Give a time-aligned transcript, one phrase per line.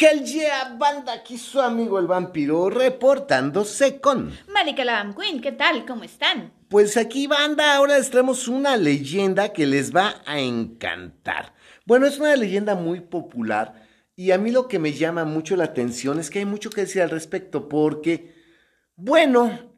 [0.00, 4.32] Hell yeah, banda, aquí su amigo el vampiro reportándose con...
[4.46, 5.84] Malika la Queen, ¿qué tal?
[5.86, 6.52] ¿Cómo están?
[6.68, 11.52] Pues aquí, banda, ahora les traemos una leyenda que les va a encantar.
[11.84, 15.64] Bueno, es una leyenda muy popular y a mí lo que me llama mucho la
[15.64, 18.36] atención es que hay mucho que decir al respecto porque,
[18.94, 19.74] bueno,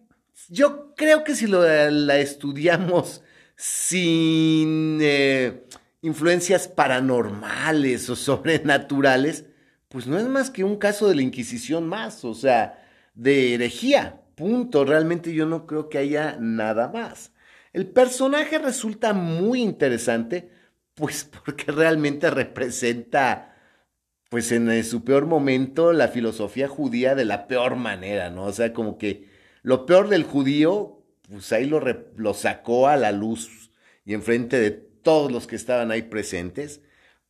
[0.51, 3.23] yo creo que si lo, la estudiamos
[3.57, 5.65] sin eh,
[6.03, 9.47] influencias paranormales o sobrenaturales,
[9.91, 12.79] pues no es más que un caso de la Inquisición más, o sea,
[13.15, 14.85] de herejía, punto.
[14.85, 17.33] Realmente yo no creo que haya nada más.
[17.73, 20.51] El personaje resulta muy interesante,
[20.95, 23.57] pues porque realmente representa,
[24.29, 28.45] pues en su peor momento, la filosofía judía de la peor manera, ¿no?
[28.45, 29.29] O sea, como que
[29.63, 31.81] lo peor del judío, pues ahí lo,
[32.17, 33.73] lo sacó a la luz
[34.05, 36.81] y enfrente de todos los que estaban ahí presentes.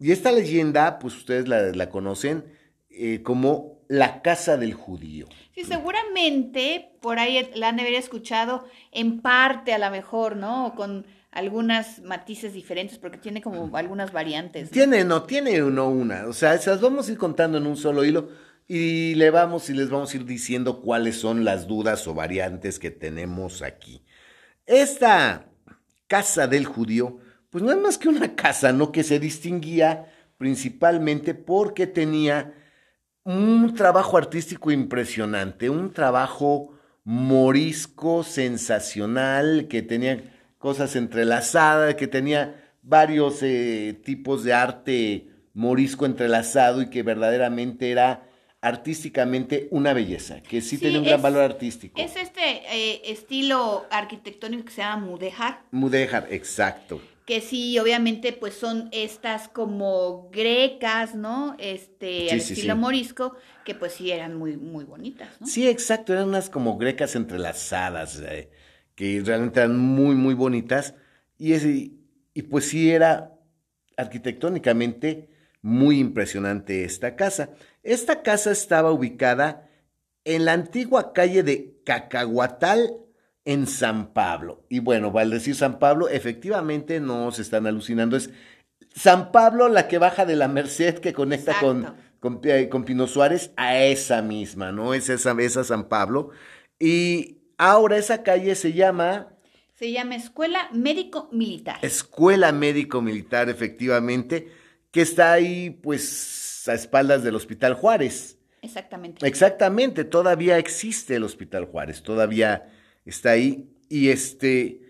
[0.00, 2.44] Y esta leyenda, pues ustedes la, conocen
[2.88, 5.26] eh, como la casa del judío.
[5.54, 10.74] Sí, seguramente por ahí la han de haber escuchado en parte a lo mejor, ¿no?
[10.74, 14.70] Con algunas matices diferentes, porque tiene como algunas variantes.
[14.70, 16.26] Tiene, no, tiene uno una.
[16.26, 18.30] O sea, esas vamos a ir contando en un solo hilo
[18.66, 22.78] y le vamos y les vamos a ir diciendo cuáles son las dudas o variantes
[22.78, 24.02] que tenemos aquí.
[24.64, 25.46] Esta
[26.06, 27.18] casa del judío
[27.50, 28.92] pues no es más que una casa, ¿no?
[28.92, 30.06] Que se distinguía
[30.38, 32.54] principalmente porque tenía
[33.24, 40.22] un trabajo artístico impresionante, un trabajo morisco sensacional, que tenía
[40.58, 48.26] cosas entrelazadas, que tenía varios eh, tipos de arte morisco entrelazado y que verdaderamente era
[48.62, 52.00] artísticamente una belleza, que sí, tiene un gran valor artístico.
[52.00, 55.62] Es este eh, estilo arquitectónico que se llama mudéjar.
[55.70, 61.54] Mudéjar, exacto que sí, obviamente, pues son estas como grecas, ¿no?
[61.60, 65.46] Este, al estilo morisco, que pues sí eran muy, muy bonitas, ¿no?
[65.46, 68.50] Sí, exacto, eran unas como grecas entrelazadas, eh,
[68.96, 70.96] que realmente eran muy, muy bonitas,
[71.38, 71.54] y,
[72.34, 73.38] y pues sí era
[73.96, 75.30] arquitectónicamente
[75.62, 77.50] muy impresionante esta casa.
[77.84, 79.70] Esta casa estaba ubicada
[80.24, 82.90] en la antigua calle de Cacahuatal,
[83.44, 84.64] en San Pablo.
[84.68, 88.16] Y bueno, al decir San Pablo, efectivamente no se están alucinando.
[88.16, 88.30] Es
[88.94, 93.78] San Pablo la que baja de la Merced que conecta con, con, Pino Suárez a
[93.78, 94.94] esa misma, ¿no?
[94.94, 96.30] Es esa, esa San Pablo.
[96.78, 99.28] Y ahora esa calle se llama...
[99.74, 101.78] Se llama Escuela Médico Militar.
[101.80, 104.52] Escuela Médico Militar, efectivamente,
[104.90, 108.38] que está ahí, pues, a espaldas del Hospital Juárez.
[108.60, 109.26] Exactamente.
[109.26, 112.70] Exactamente, todavía existe el Hospital Juárez, todavía
[113.04, 113.70] está ahí.
[113.88, 114.80] Y este,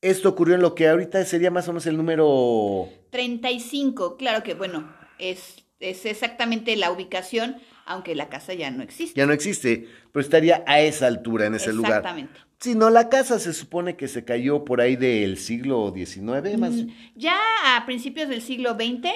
[0.00, 2.88] esto ocurrió en lo que ahorita sería más o menos el número...
[3.10, 7.56] 35, claro que bueno, es, es exactamente la ubicación,
[7.86, 9.18] aunque la casa ya no existe.
[9.18, 11.98] Ya no existe, pero estaría a esa altura, en ese lugar.
[11.98, 12.40] Exactamente.
[12.58, 16.72] Sí, no, la casa se supone que se cayó por ahí del siglo XIX, más.
[16.72, 17.36] Mm, ya
[17.76, 19.10] a principios del siglo XX,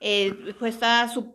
[0.00, 0.78] eh, pues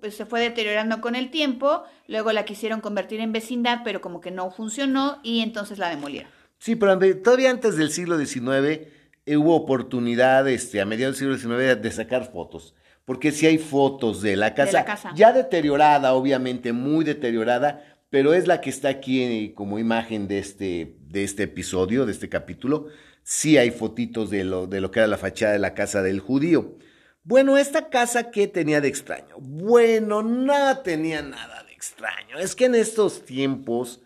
[0.09, 4.32] se fue deteriorando con el tiempo, luego la quisieron convertir en vecindad, pero como que
[4.32, 6.32] no funcionó y entonces la demolieron.
[6.59, 8.88] Sí, pero todavía antes del siglo XIX
[9.25, 12.75] eh, hubo oportunidad, este, a mediados del siglo XIX, de sacar fotos.
[13.06, 18.62] Porque sí hay fotos de la casa, ya deteriorada, obviamente, muy deteriorada, pero es la
[18.62, 22.88] que está aquí eh, como imagen de este, de este episodio, de este capítulo.
[23.24, 26.20] Sí hay fotitos de lo, de lo que era la fachada de la casa del
[26.20, 26.78] judío.
[27.24, 29.36] Bueno, esta casa, ¿qué tenía de extraño?
[29.40, 32.38] Bueno, no tenía nada de extraño.
[32.38, 34.02] Es que en estos tiempos,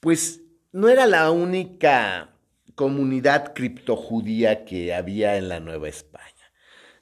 [0.00, 0.40] pues
[0.72, 2.36] no era la única
[2.74, 6.26] comunidad criptojudía que había en la Nueva España.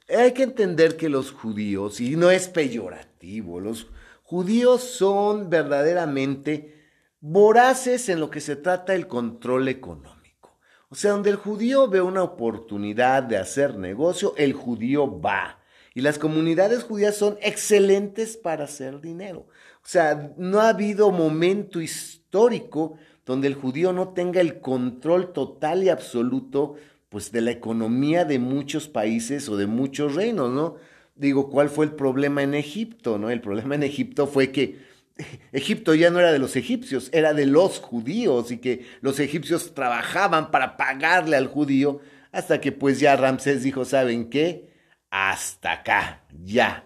[0.09, 3.87] Hay que entender que los judíos, y no es peyorativo, los
[4.23, 6.79] judíos son verdaderamente
[7.19, 10.57] voraces en lo que se trata del control económico.
[10.89, 15.59] O sea, donde el judío ve una oportunidad de hacer negocio, el judío va.
[15.93, 19.47] Y las comunidades judías son excelentes para hacer dinero.
[19.83, 22.97] O sea, no ha habido momento histórico
[23.29, 26.77] donde el judío no tenga el control total y absoluto
[27.09, 30.77] pues de la economía de muchos países o de muchos reinos, ¿no?
[31.13, 33.29] Digo, ¿cuál fue el problema en Egipto, no?
[33.29, 34.79] El problema en Egipto fue que
[35.51, 39.75] Egipto ya no era de los egipcios, era de los judíos y que los egipcios
[39.75, 41.99] trabajaban para pagarle al judío
[42.31, 44.71] hasta que pues ya Ramsés dijo, ¿saben qué?
[45.11, 46.83] Hasta acá, ya.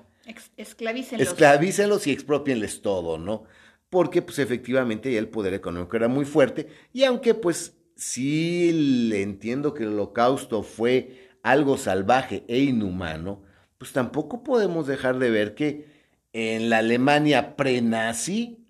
[0.58, 1.26] esclavícenlos.
[1.26, 3.46] Esclavícenlos y expropienles todo, ¿no?
[3.94, 8.72] Porque pues efectivamente el poder económico era muy fuerte y aunque pues sí
[9.08, 13.44] le entiendo que el holocausto fue algo salvaje e inhumano,
[13.78, 15.86] pues tampoco podemos dejar de ver que
[16.34, 18.66] en la Alemania pre-nazi,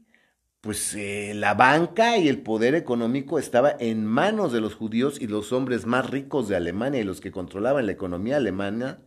[0.59, 5.27] pues eh, la banca y el poder económico estaba en manos de los judíos y
[5.27, 8.99] los hombres más ricos de Alemania y los que controlaban la economía alemana,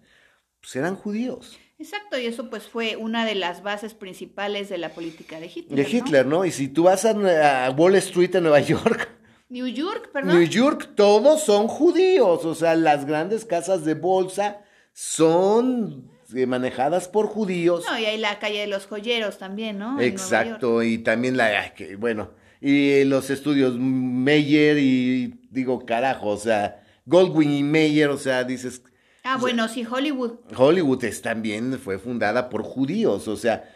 [0.63, 1.59] pues eran judíos.
[1.79, 5.85] Exacto, y eso pues fue una de las bases principales de la política de Hitler.
[5.85, 6.45] De Hitler, ¿no?
[6.45, 9.11] Y si tú vas a, Wall Street en Nueva York.
[9.49, 10.39] New York, perdón.
[10.39, 14.63] New York, todos son judíos, o sea, las grandes casas de bolsa
[14.93, 17.85] son eh, manejadas por judíos.
[17.89, 20.01] No, y hay la calle de los joyeros también, ¿no?
[20.01, 22.31] Exacto, y también la, bueno,
[22.61, 28.83] y los estudios Meyer y digo, carajo, o sea, Goldwyn y Meyer, o sea, dices
[29.27, 30.35] Ah, bueno, sí, Hollywood.
[30.57, 33.69] Hollywood es, también fue fundada por judíos, o sea,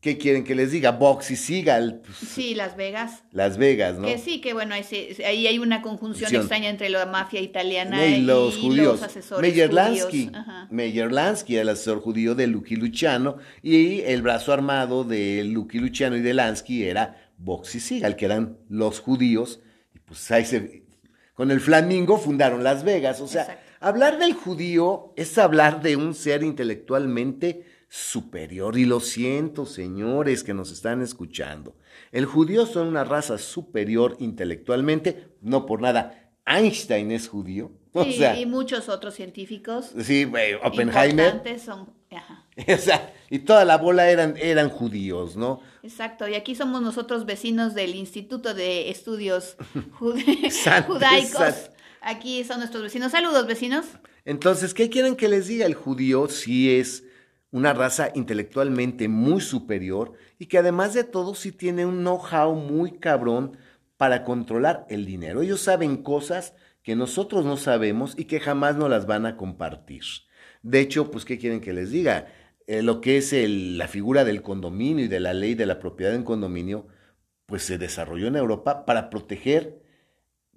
[0.00, 0.92] ¿qué quieren que les diga?
[0.92, 2.00] Box y Seagal.
[2.02, 3.24] Pues, sí, Las Vegas.
[3.30, 4.06] Las Vegas, ¿no?
[4.06, 8.56] Que sí, que bueno, ahí, hay una conjunción extraña entre la mafia italiana y, los
[8.56, 9.00] judíos.
[9.00, 10.30] Los asesores Meyer Lansky.
[10.70, 16.16] Meyer Lansky, el asesor judío de Lucky Luciano, y el brazo armado de Lucky Luciano
[16.16, 19.60] y de Lansky era Box y Seagal, que eran los judíos,
[19.94, 20.86] y pues ahí se...
[21.34, 23.60] Con el Flamingo fundaron Las Vegas, o sea...
[23.86, 28.76] Hablar del judío es hablar de un ser intelectualmente superior.
[28.76, 31.76] Y lo siento, señores que nos están escuchando.
[32.10, 36.32] El judío son una raza superior intelectualmente, no por nada.
[36.44, 37.70] Einstein es judío.
[38.04, 39.92] Sí, y muchos otros científicos.
[40.02, 40.30] Sí,
[40.64, 41.40] Oppenheimer.
[41.58, 41.94] Son,
[42.68, 45.60] o sea, y toda la bola eran, eran judíos, ¿no?
[45.82, 49.56] Exacto, y aquí somos nosotros vecinos del Instituto de Estudios
[49.98, 51.70] Judaicos
[52.06, 53.10] Aquí son nuestros vecinos.
[53.10, 53.84] Saludos, vecinos.
[54.24, 55.66] Entonces, ¿qué quieren que les diga?
[55.66, 57.02] El judío sí es
[57.50, 63.00] una raza intelectualmente muy superior y que además de todo sí tiene un know-how muy
[63.00, 63.58] cabrón
[63.96, 65.42] para controlar el dinero.
[65.42, 66.54] Ellos saben cosas
[66.84, 70.04] que nosotros no sabemos y que jamás nos las van a compartir.
[70.62, 72.28] De hecho, pues, ¿qué quieren que les diga?
[72.68, 76.14] Eh, lo que es la figura del condominio y de la ley de la propiedad
[76.14, 76.86] en condominio,
[77.46, 79.84] pues se desarrolló en Europa para proteger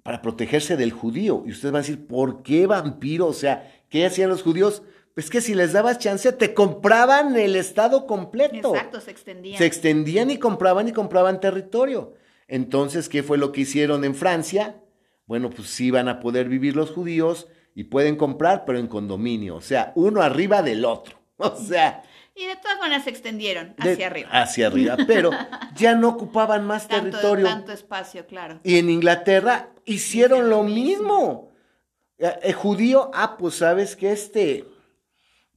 [0.02, 1.42] para protegerse del judío.
[1.46, 3.26] Y ustedes van a decir, ¿por qué vampiro?
[3.26, 4.82] O sea, ¿qué hacían los judíos?
[5.14, 8.74] Pues que si les dabas chance, te compraban el estado completo.
[8.74, 9.58] Exacto, se extendían.
[9.58, 12.14] Se extendían y compraban y compraban territorio.
[12.48, 14.82] Entonces, ¿qué fue lo que hicieron en Francia?
[15.26, 19.56] Bueno, pues sí van a poder vivir los judíos y pueden comprar, pero en condominio.
[19.56, 21.18] O sea, uno arriba del otro.
[21.42, 22.02] O sea,
[22.40, 24.30] y de todas maneras se extendieron hacia arriba.
[24.32, 25.30] Hacia arriba, pero
[25.74, 27.44] ya no ocupaban más territorio.
[27.44, 28.60] Tanto espacio, claro.
[28.64, 31.52] Y en Inglaterra hicieron lo mismo.
[32.16, 34.64] El eh, judío, ah, pues sabes que este,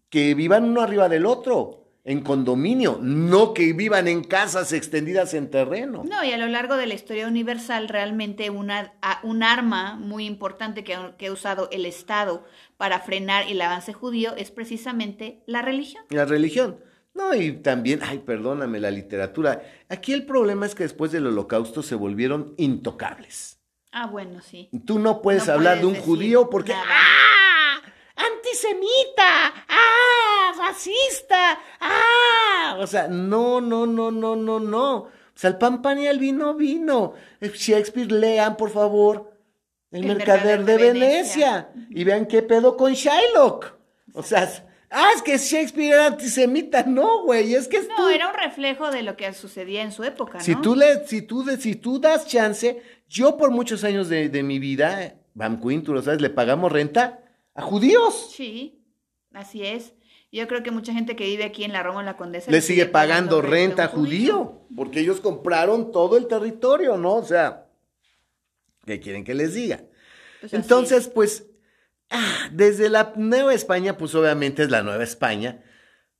[0.10, 5.50] que vivan uno arriba del otro en condominio, no que vivan en casas extendidas en
[5.50, 6.04] terreno.
[6.04, 10.84] No, y a lo largo de la historia universal, realmente una, un arma muy importante
[10.84, 12.44] que ha, usado el Estado
[12.76, 16.04] para frenar el avance judío es precisamente la religión.
[16.10, 16.78] La religión.
[17.14, 19.62] No, y también, ay, perdóname, la literatura.
[19.88, 23.60] Aquí el problema es que después del holocausto se volvieron intocables.
[23.92, 24.70] Ah, bueno, sí.
[24.86, 26.74] Tú no puedes hablar de un judío porque...
[26.74, 27.53] ¡Ah!
[28.16, 29.54] ¡Antisemita!
[29.68, 30.24] ¡Ah!
[30.58, 34.96] racista, ah, o sea, no, no, no, no, no, no.
[34.96, 37.14] O sea, el pan, pan y el vino, vino.
[37.42, 39.32] Eh, Shakespeare, lean, por favor,
[39.92, 41.70] El, Mercader, de, Venecia.
[41.90, 43.74] y vean qué pedo con Shylock.
[44.14, 44.50] O sea,
[44.92, 46.84] ah, es que Shakespeare era antisemita.
[46.84, 50.04] No, güey, es que es No, era un reflejo de lo que sucedía en su
[50.04, 50.44] época, ¿no?
[50.44, 54.44] Si tú, le, si tú, si tú das chance, yo por muchos años de, de
[54.44, 57.23] mi vida, Van Quinn, tú lo sabes, le pagamos renta
[57.56, 58.32] a judíos.
[58.36, 58.84] Sí,
[59.34, 59.94] así es.
[60.34, 62.62] Yo creo que mucha gente que vive aquí en la Roma en la Condesa le,
[62.62, 67.14] sigue, pagando, renta judío, porque ellos compraron todo el territorio, ¿no?
[67.14, 67.68] O sea,
[68.84, 69.84] ¿qué quieren que les diga?
[70.42, 71.46] Pues Entonces, pues,
[72.10, 75.64] ah, desde la Nueva España, pues obviamente es la Nueva España,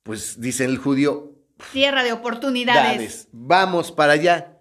[0.04, 1.34] pues dicen el judío.
[1.72, 3.30] Tierra de oportunidades.
[3.32, 4.60] vamos para allá.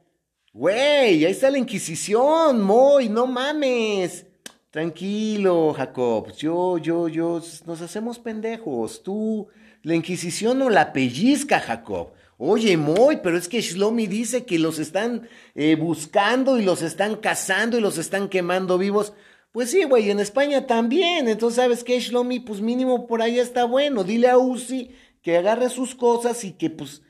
[0.55, 4.27] Güey, ahí está la Inquisición, Moy, no mames.
[4.73, 6.33] Tranquilo, Jacob.
[6.35, 9.03] Yo, yo, yo, nos hacemos pendejos.
[9.03, 9.49] Tú,
[9.83, 12.13] la Inquisición no la pellizca, Jacob.
[12.39, 17.17] Oye, Moy, pero es que Shlomi dice que los están eh, buscando y los están
[17.17, 19.13] cazando y los están quemando vivos.
[19.53, 21.29] Pues sí, güey, en España también.
[21.29, 22.41] Entonces, ¿sabes qué, Shlomi?
[22.41, 24.05] Pues mínimo por ahí está bueno.
[24.05, 27.03] Dile a Uzi que agarre sus cosas y que, pues,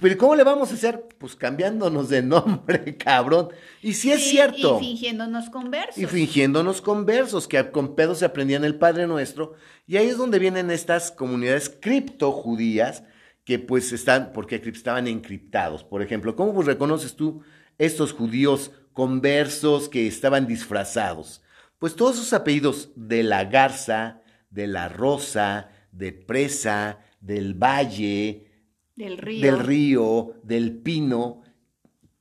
[0.00, 1.08] ¿Pero cómo le vamos a hacer?
[1.18, 3.48] Pues cambiándonos de nombre, cabrón.
[3.82, 4.78] Y si es cierto.
[4.80, 5.98] Y fingiéndonos conversos.
[5.98, 9.54] Y fingiéndonos conversos, que con pedos se aprendían el Padre Nuestro.
[9.86, 13.04] Y ahí es donde vienen estas comunidades criptojudías
[13.44, 15.84] que pues están, porque estaban encriptados.
[15.84, 17.42] Por ejemplo, ¿cómo pues reconoces tú
[17.76, 21.42] estos judíos conversos que estaban disfrazados?
[21.78, 28.53] Pues todos sus apellidos de la Garza, de la Rosa, de Presa, del Valle,
[28.96, 31.42] del río, del, río, del pino,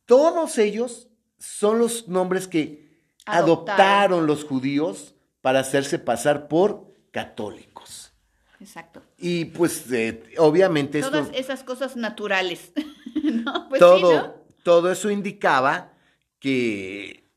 [0.05, 8.13] todos ellos son los nombres que adoptaron, los judíos para hacerse pasar por católicos.
[8.59, 9.01] Exacto.
[9.17, 11.01] Y pues eh, obviamente...
[11.01, 12.71] Todas esas cosas naturales.
[13.69, 15.93] Pues todo, todo eso indicaba
[16.39, 17.29] que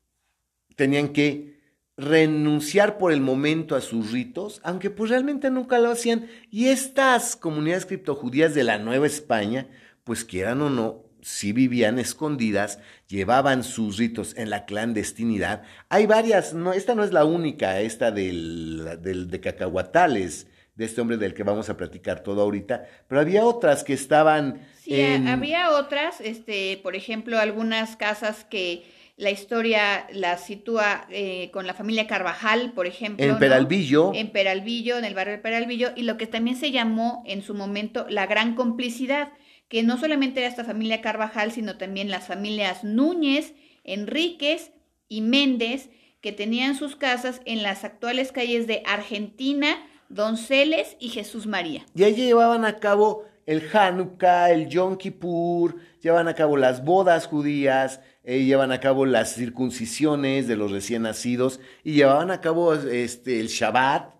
[0.75, 1.56] tenían que
[1.97, 6.27] renunciar por el momento a sus ritos, aunque pues realmente nunca lo hacían.
[6.51, 9.67] Y estas comunidades criptojudías de la Nueva España,
[10.03, 15.63] pues quieran o no, si vivían escondidas, llevaban sus ritos en la clandestinidad.
[15.89, 21.01] Hay varias, no, esta no es la única, esta del, del de Cacahuatales, de este
[21.01, 24.61] hombre del que vamos a platicar todo ahorita, pero había otras que estaban...
[24.75, 28.85] Sí, había otras, este, por ejemplo, algunas casas que
[29.17, 33.25] la historia la sitúa eh, con la familia Carvajal, por ejemplo.
[33.25, 34.11] En Peralvillo.
[34.13, 37.55] En Peralvillo, en el barrio de Peralvillo, y lo que también se llamó en su
[37.55, 39.33] momento la gran complicidad,
[39.69, 44.71] que no solamente era esta familia Carvajal, sino también las familias Núñez, Enríquez
[45.09, 45.89] y Méndez,
[46.21, 51.85] que tenían sus casas en las actuales calles de Argentina, Donceles y Jesús María.
[51.95, 57.25] Y allí llevaban a cabo el Hanukkah, el Yom Kippur, llevan a cabo las bodas
[57.25, 62.73] judías, eh, llevan a cabo las circuncisiones de los recién nacidos y llevaban a cabo
[62.73, 64.13] este, el Shabbat.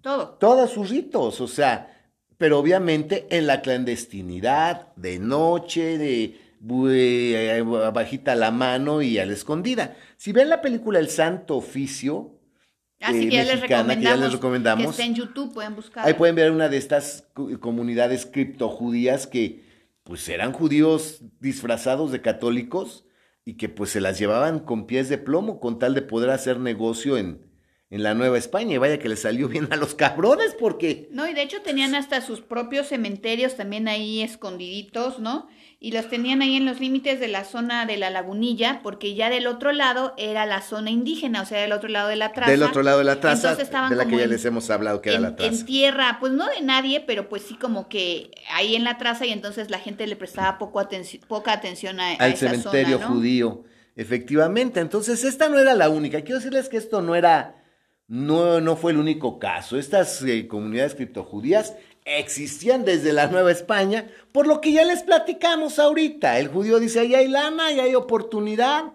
[0.00, 0.30] Todo.
[0.38, 6.40] Todos sus ritos, o sea, pero obviamente en la clandestinidad, de noche, de
[6.92, 7.62] eh,
[7.92, 9.96] bajita la mano y a la escondida.
[10.16, 12.39] Si ven la película El Santo Oficio,
[13.00, 13.60] Así que, ya les
[14.32, 16.06] recomendamos, que está en YouTube, pueden buscar.
[16.06, 17.26] Ahí pueden ver una de estas
[17.60, 19.64] comunidades criptojudías que
[20.02, 23.04] pues eran judíos disfrazados de católicos
[23.44, 26.58] y que pues se las llevaban con pies de plomo con tal de poder hacer
[26.58, 27.46] negocio en,
[27.88, 28.74] en la Nueva España.
[28.74, 31.08] Y vaya que les salió bien a los cabrones porque...
[31.10, 35.48] No, y de hecho tenían hasta sus propios cementerios también ahí escondiditos, ¿no?
[35.82, 39.30] Y los tenían ahí en los límites de la zona de la lagunilla, porque ya
[39.30, 42.50] del otro lado era la zona indígena, o sea, del otro lado de la traza.
[42.50, 45.20] Del otro lado de la traza, de la que ya les hemos hablado que era
[45.20, 45.50] la traza.
[45.50, 49.24] En tierra, pues no de nadie, pero pues sí como que ahí en la traza
[49.24, 50.86] y entonces la gente le prestaba poco
[51.26, 53.64] poca atención a, Al cementerio judío,
[53.96, 54.80] efectivamente.
[54.80, 56.20] Entonces esta no era la única.
[56.20, 57.56] Quiero decirles que esto no era
[58.10, 59.78] no, no fue el único caso.
[59.78, 65.78] Estas eh, comunidades criptojudías existían desde la Nueva España, por lo que ya les platicamos
[65.78, 66.38] ahorita.
[66.38, 68.92] El judío dice, ahí hay lana, ahí hay oportunidad,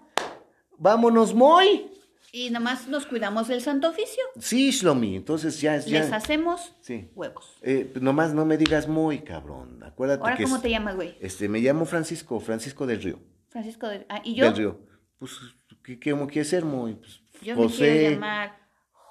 [0.78, 1.90] vámonos muy.
[2.32, 4.22] Y nomás nos cuidamos del santo oficio.
[4.38, 5.78] Sí, Shlomi, entonces ya...
[5.78, 6.74] ya Les hacemos
[7.14, 7.56] huevos.
[7.62, 9.82] Eh, nomás no me digas muy, cabrón.
[9.82, 11.16] Acuérdate ¿Ahora cómo te llamas, güey?
[11.20, 13.20] Este, me llamo Francisco, Francisco del Río.
[13.48, 14.04] Francisco del...
[14.10, 14.44] Ah, ¿y yo?
[14.44, 14.80] Del Río.
[15.18, 15.32] Pues,
[15.82, 16.96] ¿qué, qué, qué ser muy?
[16.96, 18.65] Pues, yo me quiero llamar...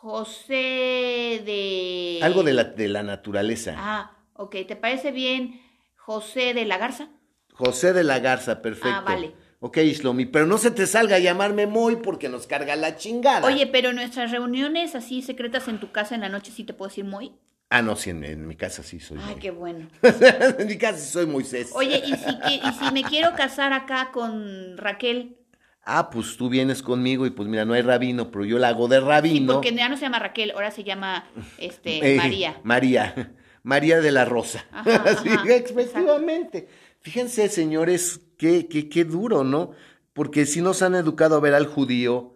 [0.06, 2.20] José de...
[2.22, 3.74] Algo de la, de la naturaleza.
[3.76, 4.58] Ah, ok.
[4.68, 5.60] ¿Te parece bien
[5.96, 7.10] José de la Garza?
[7.54, 9.00] José de la Garza, perfecto.
[9.00, 9.34] Ah, vale.
[9.62, 13.48] Ok, Islomi, pero no se te salga a llamarme Moy porque nos carga la chingada.
[13.48, 16.90] Oye, pero nuestras reuniones así secretas en tu casa en la noche, ¿sí te puedo
[16.90, 17.32] decir Moy?
[17.72, 19.18] Ah, no, sí, en, mi casa sí soy.
[19.24, 19.88] Ay, qué bueno.
[20.60, 21.72] en mi casa sí soy Moisés.
[21.74, 25.40] Oye, ¿y si, y si me quiero casar acá con Raquel,
[25.86, 28.88] ah, pues tú vienes conmigo y pues mira, no hay rabino, pero yo la hago
[28.88, 29.54] de rabino.
[29.54, 31.26] Sí, porque ya no se llama Raquel, ahora se llama
[31.58, 32.60] este, eh, María.
[32.64, 34.66] María, María de la Rosa.
[35.24, 36.68] sí, efectivamente.
[37.00, 39.72] Fíjense, señores, qué, qué, qué duro, ¿no?
[40.14, 42.36] Porque si nos han educado a ver al judío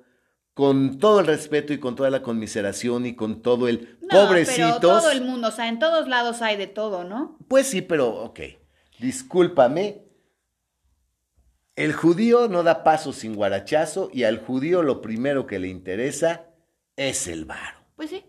[0.54, 4.80] con todo el respeto y con toda la conmiseración y con todo el no, Pero
[4.80, 7.38] todo el mundo, o sea, en todos lados hay de todo, ¿no?
[7.48, 8.40] Pues sí, pero ok.
[9.00, 10.09] Discúlpame,
[11.80, 16.48] el judío no da paso sin guarachazo y al judío lo primero que le interesa
[16.98, 17.78] es el varo.
[17.96, 18.26] Pues sí.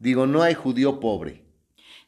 [0.00, 1.44] Digo, no hay judío pobre.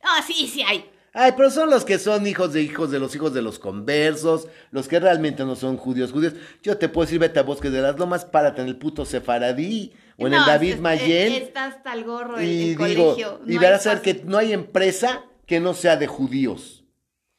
[0.03, 0.91] Ah, sí, sí hay.
[1.13, 4.49] Ay, pero son los que son hijos de hijos de los hijos de los conversos,
[4.73, 6.35] los que realmente no son judíos judíos.
[6.65, 9.93] Yo te puedo decir, vete a Bosques de las Lomas, párate en el puto Sefaradí
[10.19, 11.33] o en el David Mayel.
[11.33, 13.41] Está hasta el gorro y el, colegio.
[13.47, 16.76] y verás a ver que no hay empresa que no sea de judíos.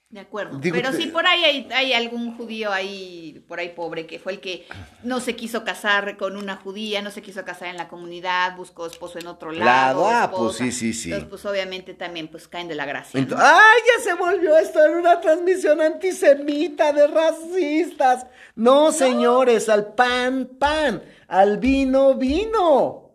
[0.10, 0.58] De acuerdo.
[0.62, 4.66] Pero si por ahí hay, algún judío ahí, por ahí pobre, que fue el que
[5.04, 8.86] no se quiso casar con una judía, no se quiso casar en la comunidad, buscó
[8.86, 10.08] esposo en otro lado.
[10.08, 11.10] ah, pues sí, sí, sí.
[11.10, 13.20] Entonces, pues obviamente también pues caen de la gracia.
[13.20, 18.28] ¡Ay, ya se volvió esto en una transmisión antisemita de racistas!
[18.56, 23.12] No, señores, al pan, pan, al vino, vino.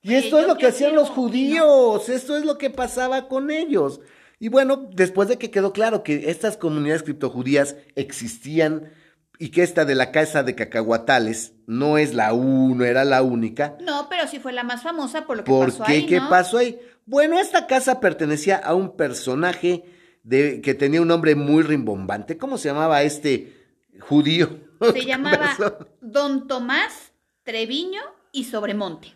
[0.00, 4.00] Y esto es lo que hacían los judíos, esto es lo que pasaba con ellos.
[4.42, 8.90] Y bueno, después de que quedó claro que estas comunidades criptojudías existían
[9.38, 13.76] y que esta de la casa de cacahuatales no es la uno, era la única.
[13.82, 15.92] No, pero sí fue la más famosa por lo que pasó qué?
[15.92, 16.06] ahí.
[16.06, 16.80] ¿Qué pasó ahí?
[17.04, 19.84] Bueno, esta casa pertenecía a un personaje
[20.22, 22.38] de, que tenía un nombre muy rimbombante.
[22.38, 24.58] ¿Cómo se llamaba este judío?
[24.80, 25.54] Se llamaba
[26.00, 28.00] Don Tomás Treviño
[28.32, 29.12] y Sobremonte.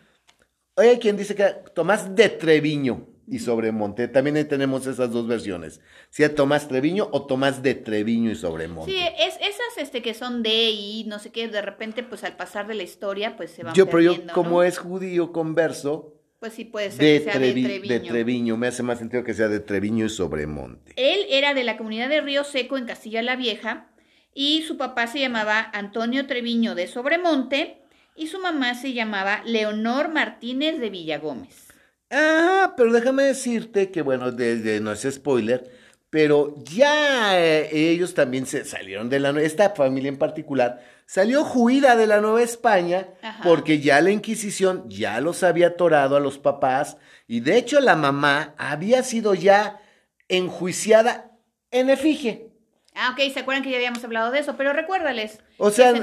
[0.75, 4.07] Oye, ¿quién dice que Tomás de Treviño y Sobremonte.
[4.07, 5.81] También tenemos esas dos versiones.
[6.09, 8.91] Sea Tomás Treviño o Tomás de Treviño y Sobremonte.
[8.91, 12.35] Sí, es, esas este, que son de y no sé qué, de repente, pues al
[12.35, 16.13] pasar de la historia, pues se van Yo, pero yo, como es judío converso.
[16.39, 17.93] Pues sí, puede ser de, que sea de Treviño.
[17.93, 20.93] De Treviño, me hace más sentido que sea de Treviño y Sobremonte.
[20.95, 23.87] Él era de la comunidad de Río Seco en Castilla la Vieja
[24.33, 27.77] y su papá se llamaba Antonio Treviño de Sobremonte
[28.15, 31.64] y su mamá se llamaba Leonor Martínez de Villagómez.
[32.11, 35.71] Ah, pero déjame decirte que, bueno, desde no es spoiler,
[36.09, 41.95] pero ya eh, ellos también se salieron de la esta familia en particular salió juida
[41.95, 43.07] de la Nueva España
[43.43, 46.97] porque ya la Inquisición ya los había atorado a los papás
[47.27, 49.79] y de hecho la mamá había sido ya
[50.27, 51.31] enjuiciada
[51.71, 52.49] en efigie.
[52.97, 55.39] Ah, ok, se acuerdan que ya habíamos hablado de eso, pero recuérdales.
[55.57, 55.93] O sea,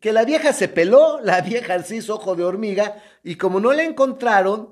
[0.00, 3.72] que la vieja se peló, la vieja se hizo ojo de hormiga y como no
[3.72, 4.70] la encontraron,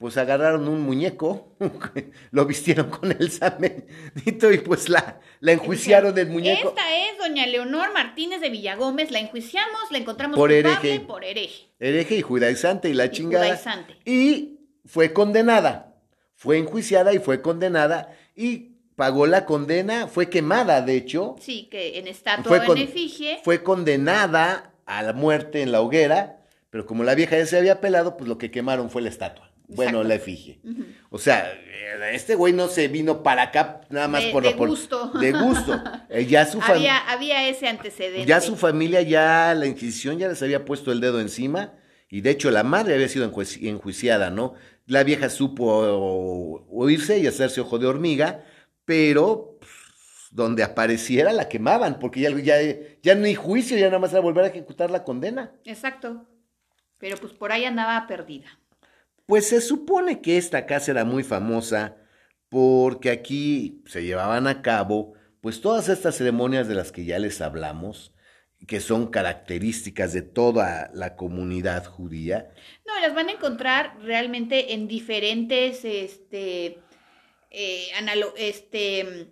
[0.00, 1.52] pues agarraron un muñeco,
[2.30, 6.70] lo vistieron con el samenito y pues la, la enjuiciaron del muñeco.
[6.70, 11.00] Esta es doña Leonor Martínez de Villagómez, la enjuiciamos, la encontramos por hereje.
[11.00, 11.68] por hereje.
[11.78, 13.60] Hereje y judaizante y la y chingada.
[14.06, 15.94] Y fue condenada,
[16.34, 21.36] fue enjuiciada y fue condenada y pagó la condena, fue quemada de hecho.
[21.40, 23.40] Sí, que en estatua fue en efigie.
[23.44, 26.40] Fue condenada a la muerte en la hoguera,
[26.70, 29.49] pero como la vieja ya se había pelado, pues lo que quemaron fue la estatua.
[29.74, 30.60] Bueno, la efigie.
[31.10, 31.52] O sea,
[32.12, 35.12] este güey no se vino para acá nada más por, de gusto.
[35.20, 35.82] De gusto.
[36.12, 38.26] Eh, ya su había, había ese antecedente.
[38.26, 41.74] Ya su familia, ya la Inquisición ya les había puesto el dedo encima.
[42.08, 44.54] Y de hecho la madre había sido enjuiciada, ¿no?
[44.86, 48.44] La vieja supo oírse y hacerse ojo de hormiga,
[48.84, 49.70] pero pues,
[50.32, 52.56] donde apareciera la quemaban, porque ya, ya,
[53.00, 55.52] ya no hay juicio, ya nada más era volver a ejecutar la condena.
[55.64, 56.26] Exacto.
[56.98, 58.48] Pero pues por ahí andaba perdida.
[59.30, 61.94] Pues se supone que esta casa era muy famosa
[62.48, 67.40] porque aquí se llevaban a cabo pues todas estas ceremonias de las que ya les
[67.40, 68.12] hablamos,
[68.66, 72.50] que son características de toda la comunidad judía.
[72.84, 76.80] No, las van a encontrar realmente en diferentes, este,
[77.52, 77.86] eh,
[78.36, 79.28] este,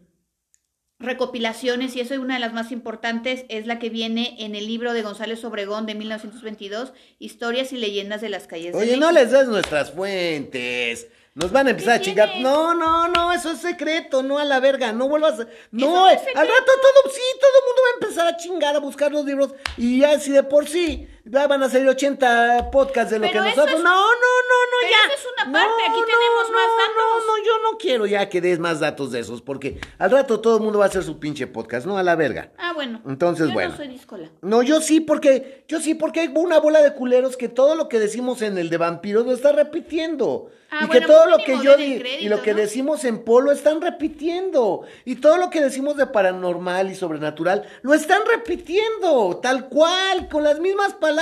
[1.01, 4.67] recopilaciones y eso es una de las más importantes, es la que viene en el
[4.67, 8.75] libro de González Obregón de 1922, Historias y leyendas de las calles.
[8.75, 11.09] Oye, no les des nuestras fuentes.
[11.35, 12.41] Nos van a empezar a chingar.
[12.41, 15.47] No, no, no, eso es secreto, no a la verga, no vuelvas a...
[15.71, 19.13] No, al rato todo, sí, todo el mundo va a empezar a chingar, a buscar
[19.13, 23.29] los libros y ya si de por sí van a salir 80 podcasts de lo
[23.29, 23.83] que nosotros...
[23.83, 25.15] no, no, no, no, ya.
[25.15, 26.97] Eso es una parte, aquí tenemos más datos.
[26.97, 30.41] No, no, yo no quiero ya que des más datos de esos, porque al rato
[30.41, 32.53] todo el mundo va a hacer su pinche podcast, no a la verga.
[32.59, 33.01] Ah, bueno.
[33.07, 33.71] Entonces, yo bueno.
[33.71, 34.31] no soy discola.
[34.43, 37.89] No, yo sí, porque, yo sí, porque hay una bola de culeros que todo lo
[37.89, 40.51] que decimos en el de vampiros lo está repitiendo.
[40.71, 43.53] Ah, y que todo pues lo que yo digo y lo que decimos en Polo
[43.53, 44.83] están repitiendo.
[45.07, 50.45] Y todo lo que decimos de paranormal y sobrenatural lo están repitiendo, tal cual, con
[50.45, 51.18] las mismas palabras.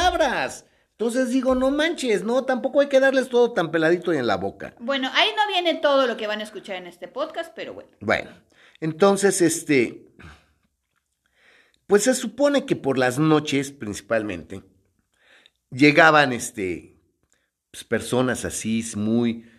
[0.98, 4.36] Entonces digo, no manches, no, tampoco hay que darles todo tan peladito y en la
[4.36, 4.74] boca.
[4.78, 7.90] Bueno, ahí no viene todo lo que van a escuchar en este podcast, pero bueno.
[8.00, 8.30] Bueno,
[8.80, 10.06] entonces, este,
[11.86, 14.62] pues se supone que por las noches, principalmente,
[15.70, 16.96] llegaban, este,
[17.70, 19.50] pues, personas así muy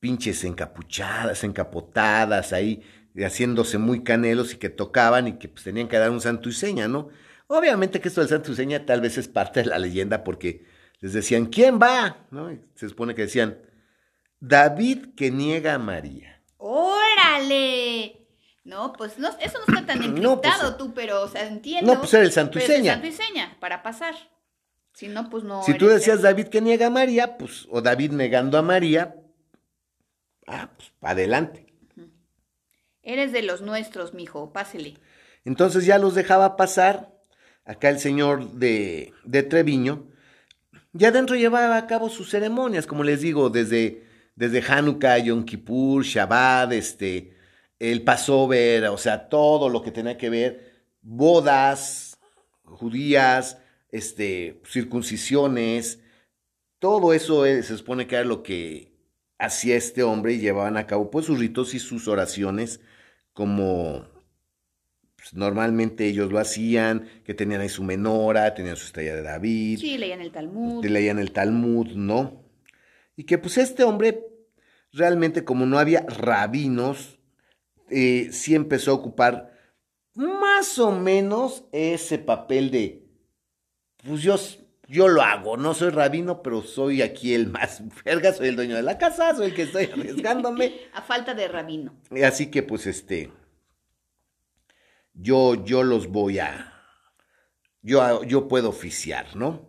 [0.00, 2.82] pinches encapuchadas, encapotadas ahí,
[3.16, 6.52] haciéndose muy canelos y que tocaban y que pues tenían que dar un santo y
[6.52, 7.10] seña, ¿no?
[7.52, 10.64] Obviamente que esto del santo y seña tal vez es parte de la leyenda porque
[11.00, 12.18] les decían, ¿quién va?
[12.30, 12.56] ¿No?
[12.76, 13.58] se supone que decían,
[14.38, 16.40] David que niega a María.
[16.58, 18.24] ¡Órale!
[18.62, 21.92] No, pues no, eso no está tan pues, encriptado tú, pero, o sea, entiendo.
[21.92, 22.94] No, pues era el santo y seña.
[22.94, 24.14] El santo y seña, para pasar.
[24.92, 25.64] Si no, pues no.
[25.64, 29.16] Si tú decías David que niega a María, pues, o David negando a María,
[30.46, 31.66] ah, pues, adelante.
[33.02, 34.98] Eres de los nuestros, mijo, pásele.
[35.44, 37.09] Entonces ya los dejaba pasar.
[37.70, 40.08] Acá el señor de, de Treviño,
[40.92, 44.02] ya adentro llevaba a cabo sus ceremonias, como les digo, desde,
[44.34, 47.36] desde Hanukkah, Yom Kippur, Shabbat, este,
[47.78, 52.18] el Passover, o sea, todo lo que tenía que ver, bodas
[52.64, 53.58] judías,
[53.92, 56.00] este, circuncisiones,
[56.80, 58.96] todo eso se supone que era lo que
[59.38, 62.80] hacía este hombre y llevaban a cabo pues sus ritos y sus oraciones
[63.32, 64.08] como
[65.20, 69.78] pues, normalmente ellos lo hacían, que tenían ahí su menora, tenían su estrella de David.
[69.78, 70.84] Sí, leían el Talmud.
[70.84, 72.42] Leían el Talmud, ¿no?
[73.16, 74.26] Y que pues este hombre
[74.92, 77.18] realmente como no había rabinos,
[77.90, 79.52] eh, sí empezó a ocupar
[80.14, 83.06] más o menos ese papel de,
[84.04, 84.36] pues yo,
[84.88, 88.76] yo lo hago, no soy rabino, pero soy aquí el más verga, soy el dueño
[88.76, 90.72] de la casa, soy el que estoy arriesgándome.
[90.92, 91.94] a falta de rabino.
[92.24, 93.30] Así que pues este,
[95.14, 96.72] yo, yo los voy a,
[97.82, 99.68] yo, yo puedo oficiar, ¿no?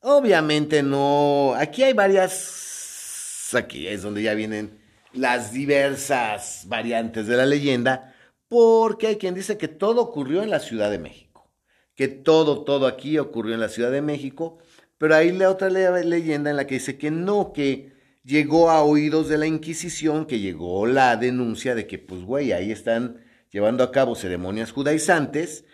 [0.00, 4.80] Obviamente no, aquí hay varias, aquí es donde ya vienen
[5.12, 8.14] las diversas variantes de la leyenda,
[8.48, 11.50] porque hay quien dice que todo ocurrió en la Ciudad de México,
[11.94, 14.58] que todo, todo aquí ocurrió en la Ciudad de México,
[14.98, 17.92] pero hay la otra leyenda en la que dice que no, que
[18.24, 22.70] llegó a oídos de la Inquisición, que llegó la denuncia de que, pues, güey, ahí
[22.70, 25.64] están llevando a cabo ceremonias judaizantes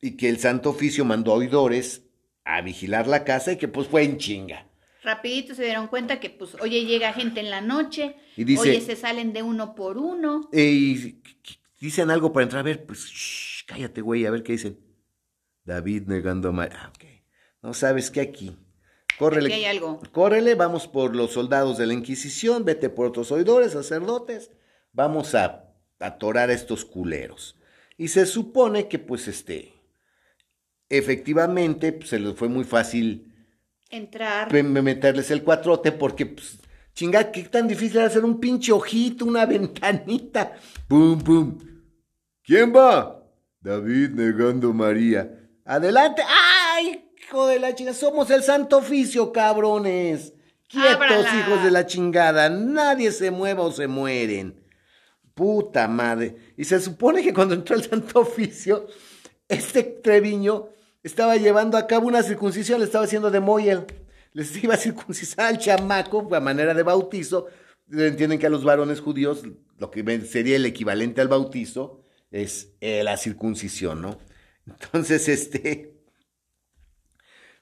[0.00, 2.02] y que el Santo Oficio mandó a oidores
[2.44, 4.66] a vigilar la casa y que, pues, fue en chinga
[5.06, 8.80] rapidito se dieron cuenta que, pues, oye, llega gente en la noche, y dice, oye,
[8.80, 10.50] se salen de uno por uno.
[10.52, 11.22] Y
[11.80, 14.78] dicen algo para entrar a ver, pues, cállate, güey, a ver qué dicen.
[15.64, 16.70] David negando mal.
[16.72, 17.04] Ah, ok.
[17.62, 18.56] No sabes qué aquí.
[19.18, 19.46] Córrele.
[19.46, 20.00] Aquí hay algo.
[20.12, 24.50] Córrele, vamos por los soldados de la Inquisición, vete por otros oidores, sacerdotes.
[24.92, 25.65] Vamos a
[26.00, 27.56] atorar a estos culeros.
[27.96, 29.72] Y se supone que, pues, este,
[30.88, 33.32] efectivamente, pues, se les fue muy fácil
[33.90, 34.52] entrar.
[34.52, 36.58] Meterles el cuatrote porque, pues,
[36.94, 40.56] chinga, qué tan difícil hacer un pinche ojito, una ventanita.
[40.88, 41.58] Pum, pum.
[42.42, 43.22] ¿Quién va?
[43.60, 45.48] David negando María.
[45.64, 46.22] Adelante.
[46.74, 47.96] ¡Ay, hijo de la chingada!
[47.96, 50.32] Somos el santo oficio, cabrones.
[50.68, 52.48] Quietos, hijos de la chingada.
[52.48, 54.65] Nadie se mueva o se mueren.
[55.36, 56.54] Puta madre.
[56.56, 58.86] Y se supone que cuando entró el santo oficio,
[59.46, 60.70] este Treviño
[61.02, 63.84] estaba llevando a cabo una circuncisión, le estaba haciendo de Moyel.
[64.32, 67.48] Les iba a circuncisar al chamaco a manera de bautizo.
[67.92, 69.42] Entienden que a los varones judíos
[69.76, 74.18] lo que sería el equivalente al bautizo es eh, la circuncisión, ¿no?
[74.66, 76.00] Entonces, este.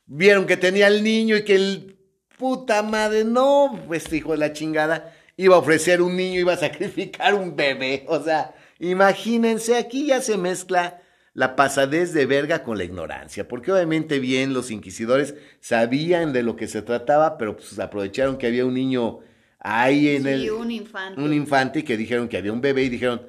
[0.06, 1.98] Vieron que tenía el niño y que el
[2.38, 6.58] puta madre, no, pues hijo de la chingada, iba a ofrecer un niño, iba a
[6.58, 8.04] sacrificar un bebé.
[8.08, 11.00] O sea, imagínense, aquí ya se mezcla
[11.32, 16.54] la pasadez de verga con la ignorancia, porque obviamente bien los inquisidores sabían de lo
[16.54, 19.18] que se trataba, pero pues aprovecharon que había un niño
[19.58, 20.50] ahí en el...
[20.52, 21.20] un infante.
[21.20, 23.28] Un infante y que dijeron que había un bebé y dijeron,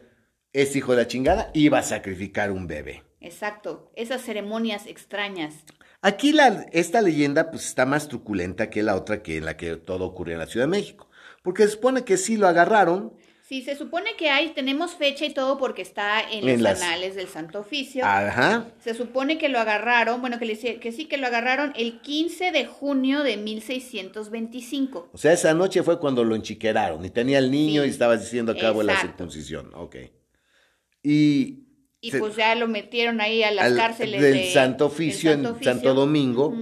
[0.54, 3.04] este hijo de la chingada iba a sacrificar un bebé.
[3.20, 5.66] Exacto, esas ceremonias extrañas.
[6.02, 9.78] Aquí la, esta leyenda pues está más truculenta que la otra que en la que
[9.78, 11.10] todo ocurrió en la Ciudad de México,
[11.46, 13.14] porque se supone que sí lo agarraron,
[13.48, 17.28] Sí, se supone que hay, tenemos fecha y todo porque está en, los canales del
[17.28, 18.04] Santo Oficio.
[18.04, 18.70] Ajá.
[18.80, 22.66] Se supone que lo agarraron, bueno, que, que sí, que lo agarraron el 15 de
[22.66, 25.10] junio de 1625.
[25.14, 28.54] O sea, esa noche fue cuando lo enchiqueraron y tenía el niño y estabas diciendo
[28.54, 29.72] a cabo la circuncisión.
[29.76, 29.98] Ok.
[31.04, 31.62] Y...
[32.02, 36.56] Y pues ya lo metieron ahí a las cárceles del Santo Oficio en Santo Domingo.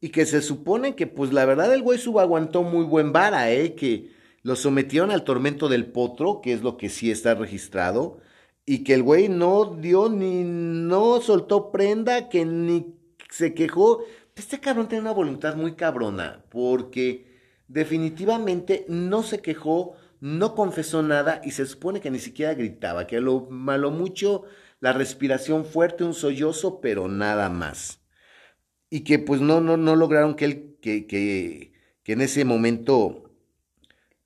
[0.00, 3.74] Y que se supone que, pues la verdad, el güey subaguantó muy buen vara, ¿eh?
[3.74, 8.18] Que lo sometieron al tormento del potro, que es lo que sí está registrado,
[8.64, 12.94] y que el güey no dio ni, no soltó prenda, que ni
[13.30, 14.02] se quejó.
[14.34, 17.26] Este cabrón tiene una voluntad muy cabrona, porque
[17.68, 23.20] definitivamente no se quejó, no confesó nada y se supone que ni siquiera gritaba, que
[23.20, 24.44] lo malo mucho
[24.80, 28.00] la respiración fuerte, un sollozo, pero nada más.
[28.88, 31.72] Y que pues no, no, no lograron que él, que, que,
[32.02, 33.29] que en ese momento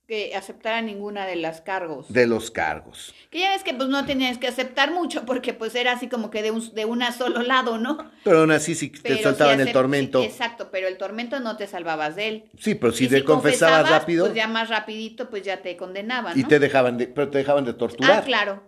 [0.07, 2.11] que aceptara ninguna de las cargos.
[2.11, 3.13] De los cargos.
[3.31, 6.29] Que ya ves que pues no tenías que aceptar mucho porque pues era así como
[6.29, 8.11] que de un de una solo lado, ¿no?
[8.23, 10.21] Pero aún así si te soltaban el tormento.
[10.21, 12.43] exacto, pero el tormento no te salvabas de él.
[12.59, 14.25] Sí, pero si te confesabas rápido.
[14.25, 17.65] Pues ya más rapidito pues ya te condenaban, Y te dejaban de, pero te dejaban
[17.65, 18.19] de torturar.
[18.19, 18.63] Ah, claro.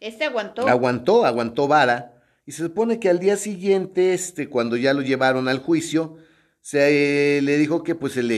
[0.00, 0.66] Este aguantó.
[0.66, 2.14] Aguantó, aguantó vara.
[2.44, 6.16] Y se supone que al día siguiente, este, cuando ya lo llevaron al juicio,
[6.60, 8.34] se le dijo que pues se le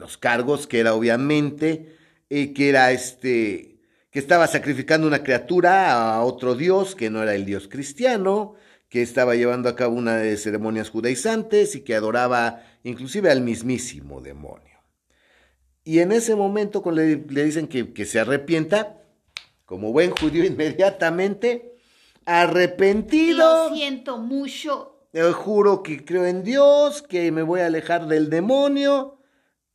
[0.00, 1.96] los cargos, que era obviamente,
[2.30, 3.76] eh, que era este,
[4.10, 8.54] que estaba sacrificando una criatura a otro dios, que no era el dios cristiano,
[8.88, 14.20] que estaba llevando a cabo una de ceremonias judaizantes y que adoraba inclusive al mismísimo
[14.20, 14.80] demonio.
[15.84, 19.02] Y en ese momento cuando le, dicen que, que, se arrepienta,
[19.64, 21.76] como buen judío inmediatamente,
[22.24, 23.68] arrepentido.
[23.68, 25.06] Lo siento mucho.
[25.12, 29.19] Yo juro que creo en Dios, que me voy a alejar del demonio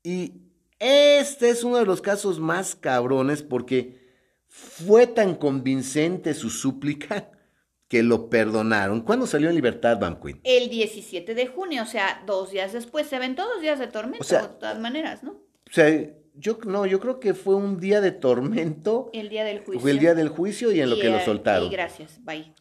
[0.06, 0.34] y
[0.80, 4.06] este es uno de los casos más cabrones porque
[4.48, 7.32] fue tan convincente su súplica
[7.88, 9.02] que lo perdonaron.
[9.02, 10.40] ¿Cuándo salió en libertad Van Quinn?
[10.44, 13.08] El 17 de junio, o sea, dos días después.
[13.08, 15.32] Se ven todos días de tormento, de todas maneras, ¿no?
[15.32, 15.90] O sea,
[16.36, 19.10] yo no, yo creo que fue un día de tormento.
[19.14, 19.82] El día del juicio.
[19.82, 21.68] Fue el día del juicio y en lo que lo soltaron.
[21.68, 22.54] Y gracias, bye.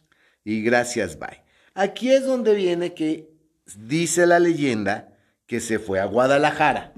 [0.43, 1.43] Y gracias, bye.
[1.73, 3.29] Aquí es donde viene que
[3.77, 5.15] dice la leyenda
[5.47, 6.93] que se fue a Guadalajara,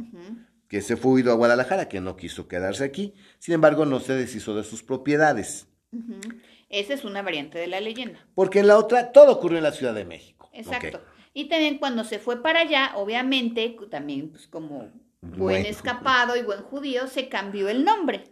[0.67, 3.13] que se fue ido a Guadalajara, que no quiso quedarse aquí.
[3.39, 5.67] Sin embargo, no se deshizo de sus propiedades.
[6.69, 8.27] Esa es una variante de la leyenda.
[8.35, 10.49] Porque en la otra, todo ocurrió en la Ciudad de México.
[10.53, 11.01] Exacto.
[11.33, 16.61] Y también cuando se fue para allá, obviamente, también pues como buen, escapado y buen
[16.63, 18.23] judío, se cambió el nombre.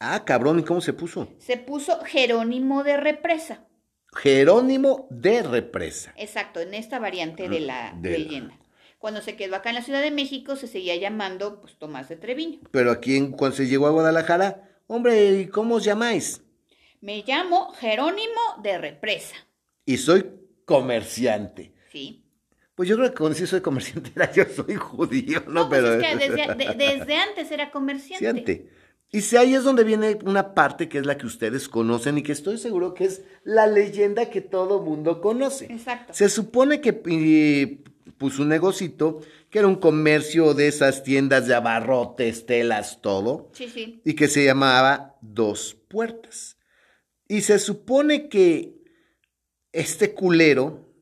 [0.00, 1.28] Ah, cabrón, ¿y cómo se puso?
[1.38, 3.66] Se puso Jerónimo de Represa.
[4.14, 6.12] Jerónimo de Represa.
[6.16, 8.58] Exacto, en esta variante de la leyenda.
[8.98, 12.16] Cuando se quedó acá en la Ciudad de México se seguía llamando pues Tomás de
[12.16, 12.60] Treviño.
[12.70, 16.42] Pero aquí en, cuando se llegó a Guadalajara, hombre, ¿y cómo os llamáis?
[17.00, 19.36] Me llamo Jerónimo de Represa.
[19.84, 20.26] Y soy
[20.64, 21.72] comerciante.
[21.92, 22.24] Sí.
[22.74, 25.68] Pues yo creo que cuando sí soy comerciante era yo soy judío, ¿no?
[25.68, 25.94] Pues Pero...
[25.94, 28.70] es que desde, antes era comerciante.
[29.12, 32.22] Y si ahí es donde viene una parte que es la que ustedes conocen y
[32.22, 35.66] que estoy seguro que es la leyenda que todo mundo conoce.
[35.66, 36.12] Exacto.
[36.12, 37.82] Se supone que
[38.12, 43.50] puso un negocito que era un comercio de esas tiendas de abarrotes, telas, todo.
[43.52, 44.00] Sí, sí.
[44.04, 46.56] Y que se llamaba Dos Puertas.
[47.28, 48.76] Y se supone que
[49.72, 50.92] este culero,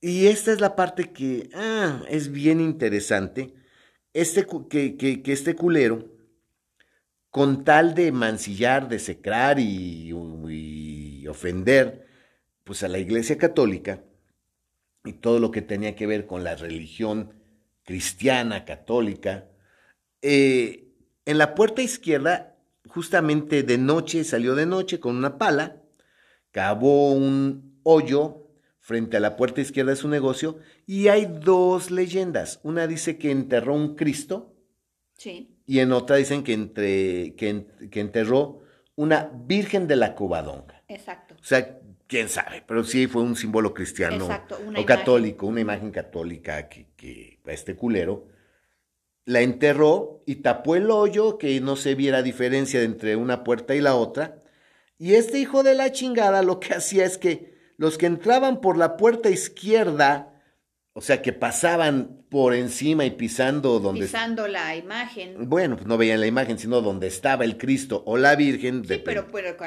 [0.00, 3.54] y esta es la parte que ah, es bien interesante,
[4.12, 6.10] este, que, que, que, este culero,
[7.30, 10.10] con tal de mancillar, desecrar y,
[10.50, 12.06] y ofender
[12.64, 14.04] pues a la Iglesia Católica,
[15.04, 17.32] y todo lo que tenía que ver con la religión
[17.84, 19.48] cristiana, católica.
[20.20, 20.88] Eh,
[21.24, 22.56] en la puerta izquierda,
[22.88, 25.82] justamente de noche, salió de noche con una pala,
[26.50, 28.42] cavó un hoyo
[28.78, 32.60] frente a la puerta izquierda de su negocio y hay dos leyendas.
[32.62, 34.54] Una dice que enterró un Cristo
[35.16, 35.56] sí.
[35.66, 38.62] y en otra dicen que, entre, que, que enterró
[38.96, 40.82] una Virgen de la Covadonga.
[40.88, 41.34] Exacto.
[41.40, 41.80] O sea,
[42.12, 44.28] quién sabe, pero sí fue un símbolo cristiano
[44.76, 48.26] o católico, una imagen católica que, que este culero
[49.24, 53.80] la enterró y tapó el hoyo, que no se viera diferencia entre una puerta y
[53.80, 54.42] la otra.
[54.98, 58.76] Y este hijo de la chingada lo que hacía es que los que entraban por
[58.76, 60.31] la puerta izquierda
[60.94, 64.02] o sea, que pasaban por encima y pisando donde...
[64.02, 65.48] Pisando la imagen.
[65.48, 68.84] Bueno, pues no veían la imagen, sino donde estaba el Cristo o la Virgen.
[68.84, 69.26] Sí, pero,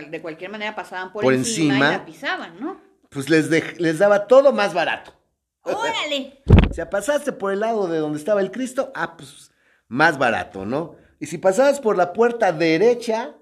[0.10, 2.80] de cualquier manera pasaban por, encima, y la pisaban, ¿no?
[3.10, 5.14] Pues les, les daba todo más barato.
[5.62, 6.44] ¡Órale!
[6.70, 9.52] o sea, pasaste por el lado de donde estaba el Cristo, ah, pues
[9.88, 10.96] más barato, ¿no?
[11.20, 13.36] Y si pasabas por la puerta derecha,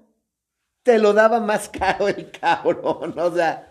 [0.82, 3.70] te lo daba más caro el cabrón, o sea...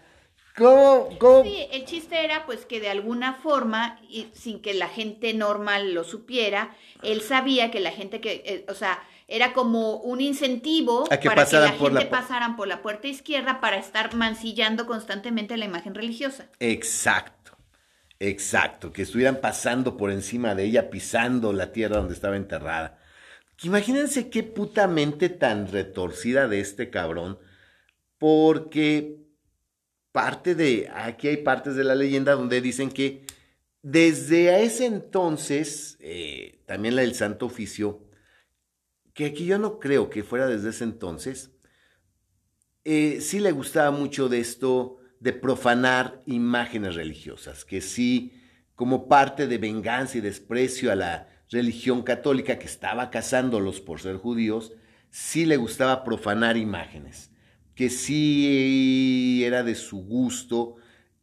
[0.55, 1.09] ¿Cómo,
[1.43, 5.93] Sí, el chiste era pues que de alguna forma, y sin que la gente normal
[5.93, 11.05] lo supiera, él sabía que la gente que, eh, o sea, era como un incentivo
[11.05, 15.95] para que la gente pasaran por la puerta izquierda para estar mancillando constantemente la imagen
[15.95, 16.47] religiosa.
[16.59, 17.57] Exacto,
[18.19, 22.99] exacto, que estuvieran pasando por encima de ella, pisando la tierra donde estaba enterrada.
[23.63, 27.39] Imagínense qué puta mente tan retorcida de este cabrón,
[28.19, 29.22] porque
[30.13, 33.25] parte de, aquí hay partes de la leyenda donde dicen que
[33.81, 38.07] desde ese entonces, eh, también la del Santo Oficio,
[39.13, 41.51] que aquí yo no creo que fuera desde ese entonces,
[42.85, 48.39] eh, sí le gustaba mucho de esto de profanar imágenes religiosas, que sí,
[48.75, 54.17] como parte de venganza y desprecio a la religión católica que estaba cazándolos por ser
[54.17, 54.73] judíos,
[55.09, 57.32] sí le gustaba profanar imágenes
[57.75, 60.75] que sí era de su gusto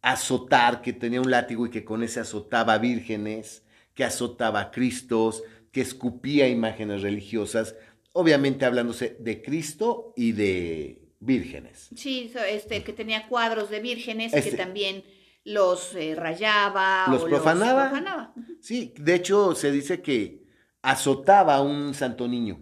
[0.02, 5.42] azotar, que tenía un látigo y que con ese azotaba vírgenes, que azotaba a Cristos,
[5.72, 7.76] que escupía imágenes religiosas,
[8.12, 11.90] obviamente hablándose de Cristo y de vírgenes.
[11.94, 15.04] Sí, este, que tenía cuadros de vírgenes que este también
[15.44, 18.32] los eh, rayaba los, profanaba.
[18.60, 20.44] Sí, de hecho se dice que
[20.82, 22.60] azotaba a un santo niño,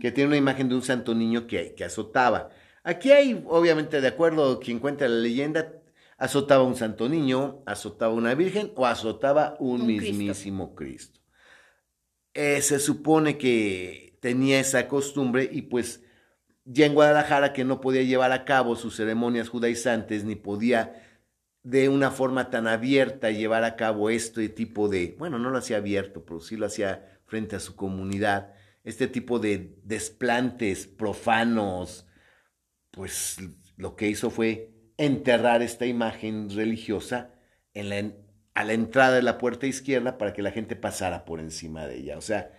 [0.00, 2.48] que tiene una imagen de un santo niño que, que azotaba.
[2.84, 5.72] Aquí hay, obviamente, de acuerdo a quien cuenta la leyenda,
[6.18, 11.18] azotaba un santo niño, azotaba una virgen o azotaba un, mismísimo Cristo.
[12.34, 16.02] Eh, se supone que tenía esa costumbre y pues
[16.64, 21.02] ya en Guadalajara que no podía llevar a cabo sus ceremonias judaizantes ni podía
[21.62, 25.78] de una forma tan abierta llevar a cabo este tipo de, bueno, no lo hacía
[25.78, 28.52] abierto, pero sí lo hacía frente a su comunidad,
[28.84, 32.06] este tipo de desplantes profanos,
[32.94, 33.38] pues
[33.76, 37.34] lo que hizo fue enterrar esta imagen religiosa
[37.72, 38.22] en
[38.54, 41.96] a la entrada de la puerta izquierda para que la gente pasara por encima de
[41.96, 42.16] ella.
[42.16, 42.52] O sea,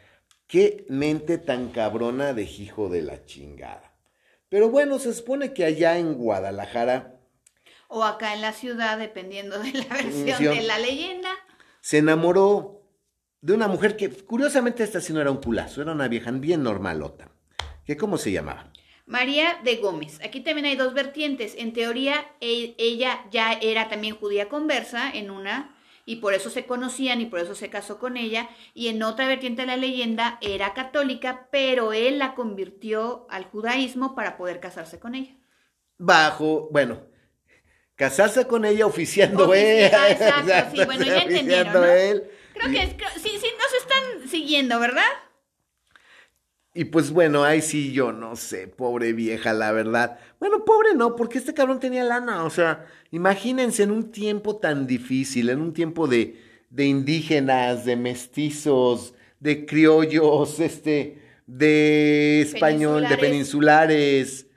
[0.47, 3.93] Qué mente tan cabrona de hijo de la chingada.
[4.47, 7.19] Pero bueno, se supone que allá en Guadalajara.
[7.87, 11.29] O acá en la ciudad, dependiendo de la versión de la leyenda.
[11.81, 12.83] Se enamoró
[13.41, 16.61] de una mujer que, curiosamente, esta sí no era un culazo, era una vieja bien
[16.61, 17.31] normalota.
[17.83, 18.71] ¿Qué cómo se llamaba?
[19.05, 20.19] María de Gómez.
[20.23, 21.55] Aquí también hay dos vertientes.
[21.57, 26.65] En teoría, e, ella ya era también judía conversa en una y por eso se
[26.65, 28.49] conocían y por eso se casó con ella.
[28.73, 34.15] Y en otra vertiente de la leyenda era católica, pero él la convirtió al judaísmo
[34.15, 35.35] para poder casarse con ella.
[35.97, 37.03] Bajo, bueno,
[37.95, 39.85] casarse con ella oficiando él.
[39.85, 41.73] Exacto, sí, bueno, ya entendieron.
[41.73, 41.81] ¿no?
[41.81, 45.03] Creo que sí, sí, nos están siguiendo, ¿verdad?
[46.77, 50.19] Y pues bueno, ahí sí yo no sé, pobre vieja, la verdad.
[50.41, 52.43] Bueno, pobre no, porque este cabrón tenía lana.
[52.43, 56.37] O sea, imagínense en un tiempo tan difícil, en un tiempo de,
[56.69, 64.47] de indígenas, de mestizos, de criollos, este, de español, de peninsulares.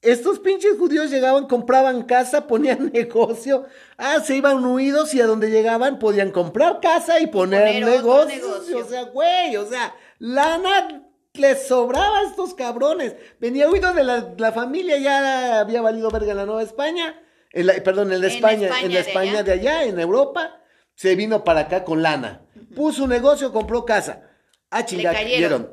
[0.00, 3.66] Estos pinches judíos llegaban, compraban casa, ponían negocio.
[3.98, 8.70] Ah, se iban huidos y a donde llegaban podían comprar casa y poner, negocios.
[8.74, 11.02] O sea, güey, o sea, Lana
[11.34, 13.14] les sobraba a estos cabrones.
[13.40, 17.20] Venía huido de la, familia, ya había valido verga en la Nueva España.
[17.52, 20.62] perdón, en la España, en la España de allá, en Europa.
[20.94, 22.40] Se vino para acá con lana.
[22.74, 24.22] Puso un negocio, compró casa.
[24.70, 25.18] Ah, chingada,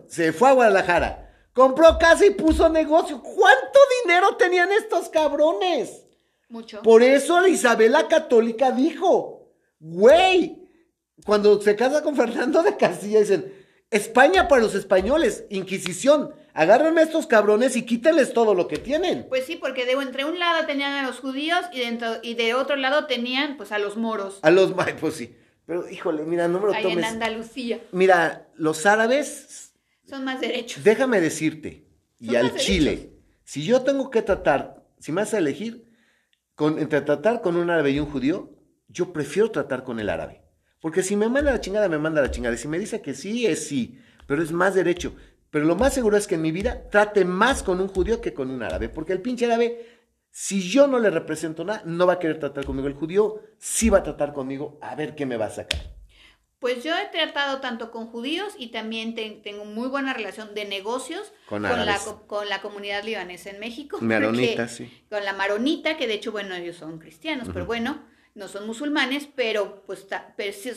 [0.07, 1.31] Se fue a Guadalajara.
[1.53, 3.21] Compró casa y puso negocio.
[3.23, 6.03] ¿Cuánto dinero tenían estos cabrones?
[6.49, 6.81] Mucho.
[6.81, 10.61] Por eso la Isabela Católica dijo, güey,
[11.25, 13.50] cuando se casa con Fernando de Castilla, dicen,
[13.91, 16.33] España para los españoles, Inquisición.
[16.53, 19.25] Agárrenme a estos cabrones y quítenles todo lo que tienen.
[19.29, 22.53] Pues sí, porque de entre un lado tenían a los judíos y, dentro, y de
[22.53, 24.39] otro lado tenían pues a los moros.
[24.41, 25.35] A los, pues sí.
[25.65, 27.79] Pero híjole, mira, no me lo Ahí en Andalucía.
[27.91, 29.73] Mira, los árabes...
[30.09, 30.83] Son más derechos.
[30.83, 31.85] Déjame decirte,
[32.19, 35.85] y al Chile, si yo tengo que tratar, si me vas a elegir,
[36.55, 38.49] con, entre tratar con un árabe y un judío,
[38.89, 40.41] yo prefiero tratar con el árabe.
[40.81, 42.55] Porque si me manda la chingada, me manda la chingada.
[42.55, 43.99] Y si me dice que sí, es sí.
[44.25, 45.15] Pero es más derecho.
[45.51, 48.33] Pero lo más seguro es que en mi vida trate más con un judío que
[48.33, 48.89] con un árabe.
[48.89, 49.85] Porque el pinche árabe,
[50.31, 52.87] si yo no le represento nada, no va a querer tratar conmigo.
[52.87, 55.81] El judío sí va a tratar conmigo a ver qué me va a sacar.
[56.57, 61.33] Pues yo he tratado tanto con judíos y también tengo muy buena relación de negocios
[61.47, 63.97] con, la, con la comunidad libanesa en México.
[64.01, 64.91] Maronita, sí.
[65.09, 69.27] Con la maronita, que de hecho, bueno, ellos son cristianos, pero bueno, no son musulmanes,
[69.35, 70.07] pero pues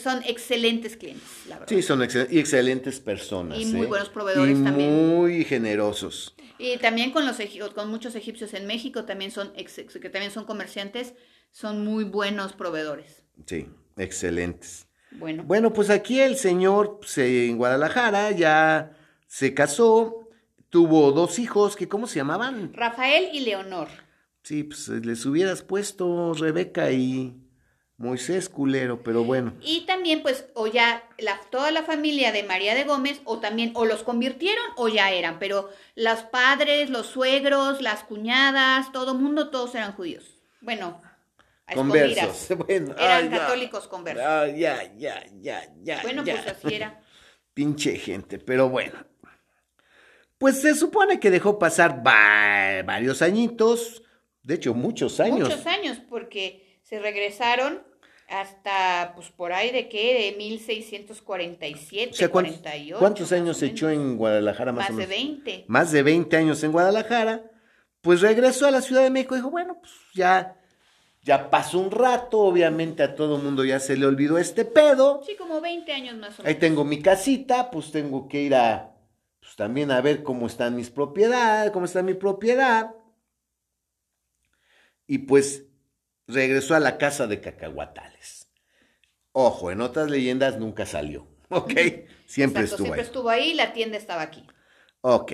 [0.01, 1.75] son excelentes clientes, la verdad.
[1.75, 3.57] Sí, son y excelentes personas.
[3.57, 3.89] Y muy ¿eh?
[3.89, 5.07] buenos proveedores también.
[5.15, 6.35] Muy generosos.
[6.57, 7.37] Y también con los
[7.73, 11.13] con muchos egipcios en México también son que también son comerciantes,
[11.51, 13.23] son muy buenos proveedores.
[13.45, 14.87] Sí, excelentes.
[15.11, 15.43] Bueno.
[15.43, 20.27] Bueno, pues aquí el señor pues, en Guadalajara ya se casó,
[20.69, 22.73] tuvo dos hijos que ¿cómo se llamaban?
[22.73, 23.87] Rafael y Leonor.
[24.43, 27.44] Sí, pues les hubieras puesto Rebeca y
[27.97, 29.53] Moisés culero, pero bueno.
[29.61, 33.71] Y también, pues, o ya la, toda la familia de María de Gómez, o también,
[33.73, 39.49] o los convirtieron o ya eran, pero los padres, los suegros, las cuñadas, todo mundo,
[39.49, 40.25] todos eran judíos.
[40.59, 41.01] Bueno,
[41.67, 42.49] a conversos.
[42.97, 44.25] eran católicos conversos.
[44.25, 46.01] Ah, ya, ya, ya, ya.
[46.01, 46.99] Bueno, pues así era.
[47.53, 49.05] Pinche gente, pero bueno.
[50.37, 54.03] Pues se supone que dejó pasar varios añitos,
[54.43, 55.47] de hecho, muchos años.
[55.47, 56.64] Muchos años, porque
[56.95, 57.83] se regresaron
[58.29, 62.99] hasta, pues por ahí de qué, de 1647, o sea, ¿cuántos, 48.
[62.99, 65.09] ¿Cuántos años se echó en Guadalajara más, más o menos?
[65.09, 65.65] de 20.
[65.67, 67.51] Más de 20 años en Guadalajara.
[68.01, 70.57] Pues regresó a la Ciudad de México y dijo, bueno, pues ya,
[71.21, 75.21] ya pasó un rato, obviamente a todo mundo ya se le olvidó este pedo.
[75.25, 76.45] Sí, como 20 años más o menos.
[76.45, 78.95] Ahí tengo mi casita, pues tengo que ir a,
[79.39, 82.95] pues también a ver cómo están mis propiedades, cómo está mi propiedad.
[85.07, 85.65] Y pues
[86.27, 88.49] regresó a la casa de cacahuatales.
[89.31, 91.73] Ojo, en otras leyendas nunca salió, ¿ok?
[92.25, 94.45] Siempre estuvo siempre estuvo ahí, la tienda estaba aquí.
[95.01, 95.33] Ok.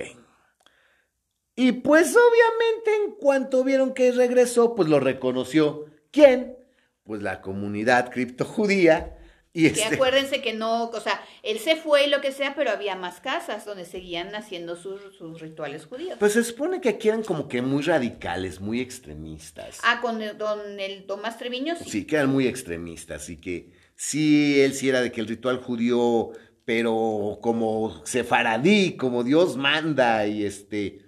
[1.54, 5.86] Y pues obviamente en cuanto vieron que regresó, pues lo reconoció.
[6.10, 6.56] ¿Quién?
[7.04, 9.18] Pues la comunidad criptojudía
[9.54, 12.54] y que este acuérdense que no, o sea, él se fue y lo que sea,
[12.54, 16.16] pero había más casas donde seguían haciendo sus, rituales judíos.
[16.18, 19.80] Pues se supone que aquí eran como que muy radicales, muy extremistas.
[19.82, 21.84] Ah, con el, don el Tomás Treviño, sí.
[21.90, 25.58] Sí, que eran muy extremistas y que sí, él sí era de que el ritual
[25.58, 26.30] judío,
[26.64, 31.04] pero como sefaradí, como Dios manda y este,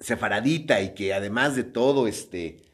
[0.00, 2.67] sefaradita y que además de todo, este,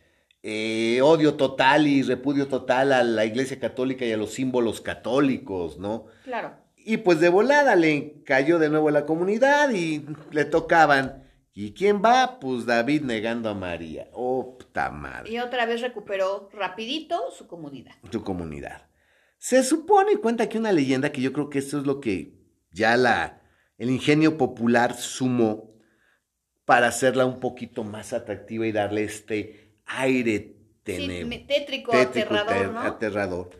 [0.46, 5.78] eh, odio total y repudio total a la Iglesia Católica y a los símbolos católicos,
[5.78, 6.04] ¿no?
[6.22, 6.54] Claro.
[6.76, 11.24] Y pues de volada le cayó de nuevo la comunidad y le tocaban.
[11.54, 12.40] ¿Y quién va?
[12.40, 14.08] Pues David negando a María.
[14.12, 15.32] Oh, puta madre.
[15.32, 17.94] Y otra vez recuperó rapidito su comunidad.
[18.12, 18.90] Su comunidad.
[19.38, 22.34] Se supone y cuenta que una leyenda que yo creo que esto es lo que
[22.70, 23.40] ya la,
[23.78, 25.72] el ingenio popular sumó
[26.66, 32.80] para hacerla un poquito más atractiva y darle este aire tétrico, aterrador, ¿no?
[32.80, 33.50] aterrador.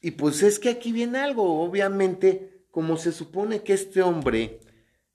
[0.00, 4.60] Y pues es que aquí viene algo, obviamente, como se supone que este hombre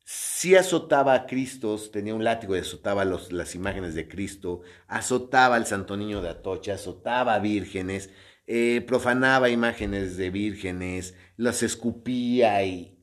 [0.03, 5.55] sí azotaba a Cristo, tenía un látigo y azotaba los, las imágenes de Cristo, azotaba
[5.55, 8.11] al Santo Niño de Atocha, azotaba a vírgenes,
[8.45, 12.99] eh, profanaba imágenes de vírgenes, las escupía y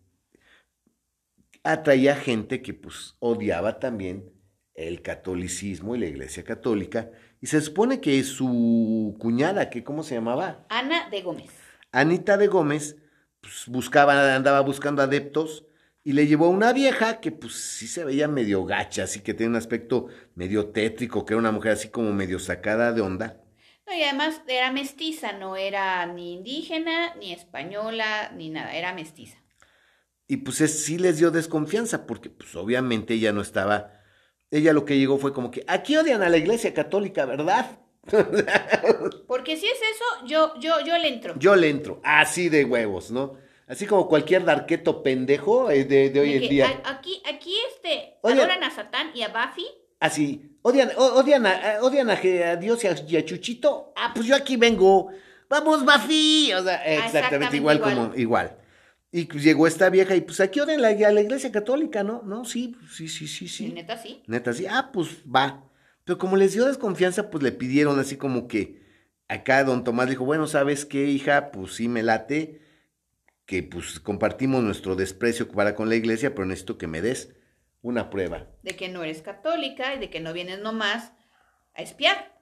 [1.64, 4.32] atraía gente que pues odiaba también
[4.74, 7.10] el catolicismo y la iglesia católica.
[7.42, 10.64] Y se supone que su cuñada, que ¿cómo se llamaba?
[10.68, 11.50] Ana de Gómez.
[11.90, 12.96] Anita de Gómez,
[13.40, 15.66] pues buscaba, andaba buscando adeptos
[16.04, 19.34] y le llevó a una vieja que pues sí se veía medio gacha, así que
[19.34, 23.40] tenía un aspecto medio tétrico, que era una mujer así como medio sacada de onda.
[23.88, 29.38] No, y además era mestiza, no era ni indígena, ni española, ni nada, era mestiza.
[30.28, 34.00] Y pues sí les dio desconfianza, porque pues obviamente ella no estaba,
[34.52, 37.78] ella lo que llegó fue como que, aquí odian a la iglesia católica, ¿verdad?
[39.26, 41.34] porque si es eso, yo, yo, yo le entro.
[41.38, 43.36] Yo le entro, así de huevos, ¿no?
[43.66, 46.82] Así como cualquier darqueto pendejo eh, de, hoy en día.
[46.84, 49.66] Aquí, aquí este, adoran a Satán y a Buffy.
[49.98, 53.94] Así, odian, odian, a, odian a, Dios y a, Chuchito.
[53.96, 55.08] Ah, pues yo aquí vengo.
[55.48, 56.52] Vamos, Buffy.
[56.52, 58.58] O sea, exactamente, igual, como, igual.
[59.14, 62.22] Y pues llegó esta vieja y pues aquí odian la, a la iglesia católica, ¿no?
[62.22, 63.68] No, sí, sí, sí, sí, sí.
[63.68, 64.22] Neta sí.
[64.26, 64.64] Neta sí.
[64.66, 65.70] Ah, pues va.
[66.04, 68.80] Pero como les dio desconfianza, pues le pidieron así como que
[69.28, 71.50] acá don Tomás dijo, bueno, ¿sabes qué, hija?
[71.50, 72.62] Pues sí me late
[73.44, 77.34] que pues compartimos nuestro desprecio para con la iglesia, pero necesito que me des
[77.82, 78.48] una prueba.
[78.62, 81.12] De que no eres católica y de que no vienes nomás
[81.74, 82.40] a espiar.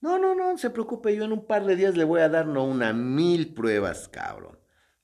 [0.00, 2.46] No, no, no, se preocupe, yo en un par de días le voy a dar
[2.46, 4.58] no una mil pruebas, cabrón.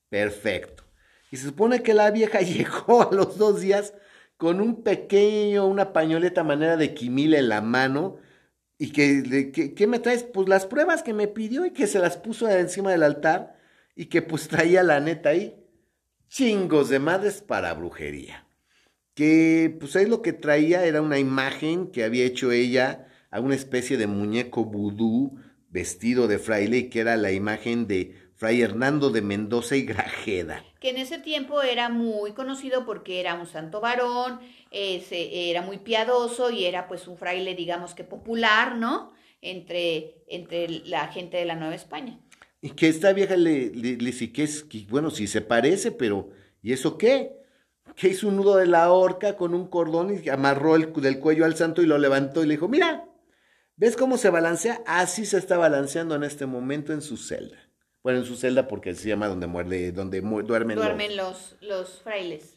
[0.09, 0.88] Perfecto.
[1.31, 3.95] Y se supone que la vieja llegó a los dos días
[4.37, 8.17] con un pequeño, una pañoleta manera de quimil en la mano.
[8.79, 10.23] ¿Y que, me traes?
[10.23, 13.57] Pues las pruebas que me pidió y que se las puso encima del altar
[13.97, 15.57] y que pues traía la neta ahí
[16.29, 18.47] chingos de madres para brujería.
[19.15, 23.57] Que pues ahí lo que traía era una imagen que había hecho ella a una
[23.57, 25.37] especie de muñeco vudú
[25.71, 30.63] vestido de fraile y que era la imagen de Fray Hernando de Mendoza y Grajeda.
[30.79, 34.39] Que en ese tiempo era muy conocido porque era un santo varón,
[34.71, 39.13] era muy piadoso y era pues un fraile digamos que popular, ¿no?
[39.43, 42.21] Entre, entre la gente de la Nueva España.
[42.61, 46.31] Y que esta vieja le, dice que es, que, bueno, sí se parece, pero
[46.63, 47.33] ¿y eso qué?
[47.97, 51.45] Que hizo un nudo de la horca con un cordón y amarró el, del cuello
[51.45, 53.05] al santo y lo levantó y le dijo, mira,
[53.77, 54.81] ¿ves cómo se balancea?
[54.87, 57.68] Así se está balanceando en este momento en su celda.
[58.09, 62.55] Bueno, en su celda porque se llama donde, muerde, donde duermen, duermen los, los frailes.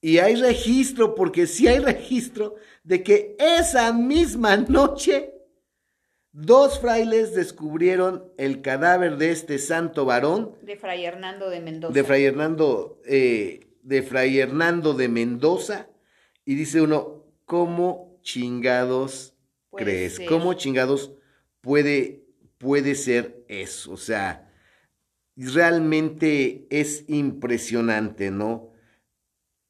[0.00, 5.32] Y hay registro, porque sí hay registro, de que esa misma noche
[6.38, 10.54] Dos frailes descubrieron el cadáver de este santo varón.
[10.60, 11.94] De Fray Hernando de Mendoza.
[11.94, 15.88] De Fray Hernando, eh, de Fray Hernando de Mendoza.
[16.44, 19.34] Y dice uno, ¿cómo chingados
[19.70, 20.20] crees?
[20.28, 21.12] ¿Cómo chingados
[21.62, 22.25] puede,
[22.58, 23.92] puede ser eso?
[23.92, 24.50] O sea,
[25.36, 28.72] realmente es impresionante, ¿no?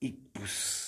[0.00, 0.86] Y pues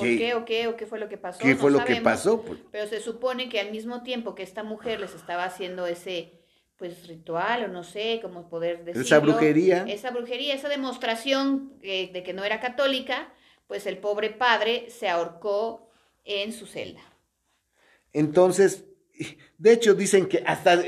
[0.00, 1.38] ¿Por qué o qué o qué fue lo que pasó?
[1.40, 2.42] ¿Qué fue lo que pasó?
[2.42, 6.40] Pues pero se supone que al mismo tiempo que esta mujer les estaba haciendo ese
[6.76, 9.02] pues ritual o no sé cómo poder decirlo.
[9.02, 9.84] Esa brujería.
[9.86, 13.32] Esa brujería, esa demostración de que no era católica,
[13.66, 15.90] pues el pobre padre se ahorcó
[16.24, 17.02] en su celda.
[18.14, 18.86] Entonces,
[19.58, 20.82] de hecho dicen que hasta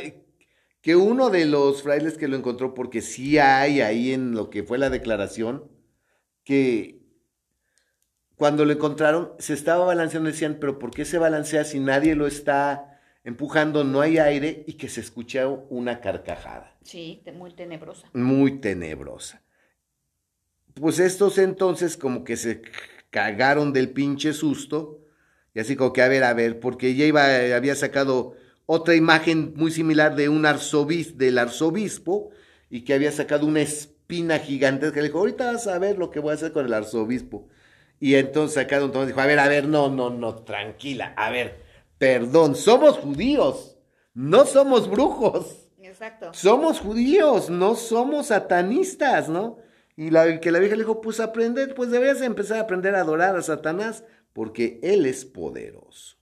[0.80, 4.64] que uno de los frailes que lo encontró, porque sí hay ahí en lo que
[4.64, 5.70] fue la declaración,
[6.44, 7.00] que
[8.36, 12.26] cuando lo encontraron, se estaba balanceando, decían, pero ¿por qué se balancea si nadie lo
[12.26, 16.76] está empujando, no hay aire y que se escucha una carcajada?
[16.82, 18.08] Sí, muy tenebrosa.
[18.12, 19.42] Muy tenebrosa.
[20.74, 22.62] Pues estos entonces como que se
[23.10, 25.01] cagaron del pinche susto
[25.54, 27.24] y así como que a ver, a ver, porque ella iba,
[27.54, 28.34] había sacado
[28.66, 32.30] otra imagen muy similar de un arzobispo, del arzobispo
[32.70, 35.00] y que había sacado una espina gigantesca.
[35.00, 37.48] Le dijo, ahorita vas a ver lo que voy a hacer con el arzobispo.
[38.00, 41.30] Y entonces acá don Tomás dijo, a ver, a ver, no, no, no, tranquila, a
[41.30, 41.60] ver,
[41.98, 43.78] perdón, somos judíos,
[44.14, 45.68] no somos brujos.
[45.80, 46.30] Exacto.
[46.32, 49.58] Somos judíos, no somos satanistas, ¿no?
[49.94, 53.02] Y la, que la vieja le dijo, pues aprender, pues deberías empezar a aprender a
[53.02, 54.02] adorar a Satanás,
[54.32, 56.16] porque él es poderoso.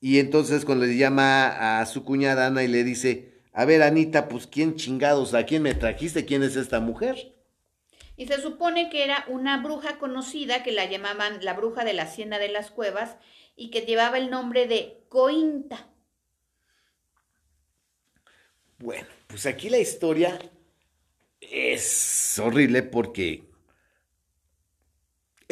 [0.00, 4.28] Y entonces cuando le llama a su cuñada Ana y le dice, a ver Anita,
[4.28, 7.34] pues quién chingados, a quién me trajiste, quién es esta mujer.
[8.16, 12.02] Y se supone que era una bruja conocida que la llamaban la bruja de la
[12.02, 13.16] hacienda de las cuevas
[13.56, 15.88] y que llevaba el nombre de Cointa.
[18.78, 20.38] Bueno, pues aquí la historia
[21.40, 23.44] es horrible porque,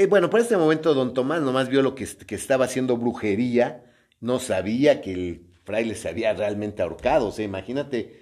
[0.03, 3.85] eh, bueno, por este momento don Tomás nomás vio lo que, que, estaba haciendo brujería,
[4.21, 8.19] no sabía que el fraile se había realmente ahorcado, o sea, imagínate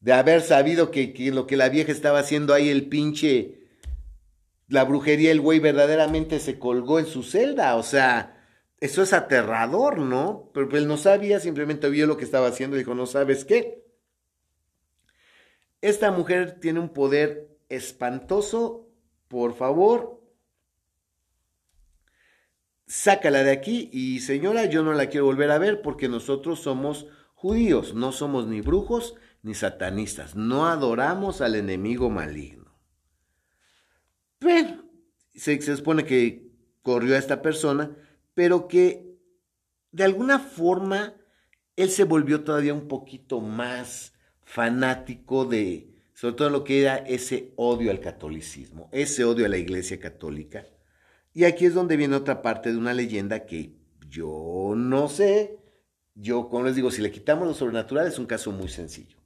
[0.00, 3.60] de haber sabido que, que lo que la vieja estaba haciendo ahí, el pinche,
[4.68, 8.44] la brujería, el güey verdaderamente se colgó en su celda, o sea,
[8.80, 10.50] eso es aterrador, ¿no?
[10.52, 13.82] Pero él no sabía, simplemente vio lo que estaba haciendo y dijo, no sabes qué,
[15.82, 18.88] esta mujer tiene un poder espantoso.
[19.28, 20.21] Por favor,
[22.92, 27.06] sácala de aquí y señora, yo no la quiero volver a ver porque nosotros somos
[27.32, 32.76] judíos, no somos ni brujos ni satanistas, no adoramos al enemigo maligno.
[35.34, 37.96] Se, se supone que corrió a esta persona,
[38.34, 39.16] pero que
[39.90, 41.14] de alguna forma
[41.76, 44.12] él se volvió todavía un poquito más
[44.44, 49.56] fanático de, sobre todo lo que era ese odio al catolicismo, ese odio a la
[49.56, 50.66] iglesia católica.
[51.34, 53.72] Y aquí es donde viene otra parte de una leyenda que
[54.08, 55.58] yo no sé,
[56.14, 59.16] yo como les digo, si le quitamos lo sobrenatural es un caso muy sencillo.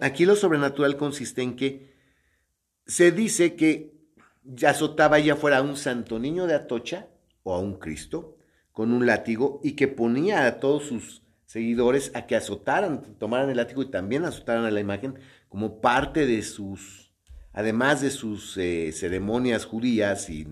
[0.00, 1.94] Aquí lo sobrenatural consiste en que
[2.86, 3.98] se dice que
[4.44, 7.08] ya azotaba ya fuera a un santo niño de Atocha
[7.42, 8.36] o a un Cristo
[8.72, 13.56] con un látigo y que ponía a todos sus seguidores a que azotaran, tomaran el
[13.56, 15.18] látigo y también azotaran a la imagen
[15.48, 17.12] como parte de sus,
[17.52, 20.46] además de sus eh, ceremonias judías y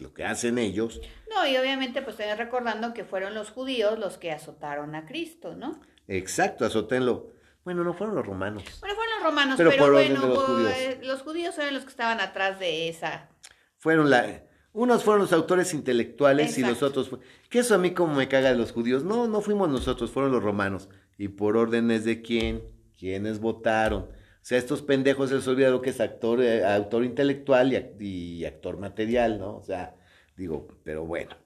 [0.00, 1.00] lo que hacen ellos.
[1.32, 5.54] No, y obviamente pues estoy recordando que fueron los judíos los que azotaron a Cristo,
[5.54, 5.80] ¿no?
[6.08, 7.32] Exacto, azotenlo.
[7.64, 8.64] Bueno, no fueron los romanos.
[8.80, 10.74] Bueno, fueron los romanos, pero, bueno, los, judíos.
[11.02, 13.28] los judíos eran los que estaban atrás de esa.
[13.76, 14.42] Fueron la,
[14.72, 17.10] unos fueron los autores intelectuales y los otros...
[17.48, 19.02] Que eso a mí como me caga de los judíos.
[19.02, 20.88] No, no fuimos nosotros, fueron los romanos.
[21.18, 22.62] ¿Y por órdenes de quién?
[22.96, 24.08] ¿Quiénes votaron?
[24.40, 28.44] O sea, estos pendejos se les olvida lo que es actor, eh, autor intelectual y,
[28.46, 29.56] actor material, ¿no?
[29.56, 29.94] O sea,
[30.36, 31.36] digo, pero bueno.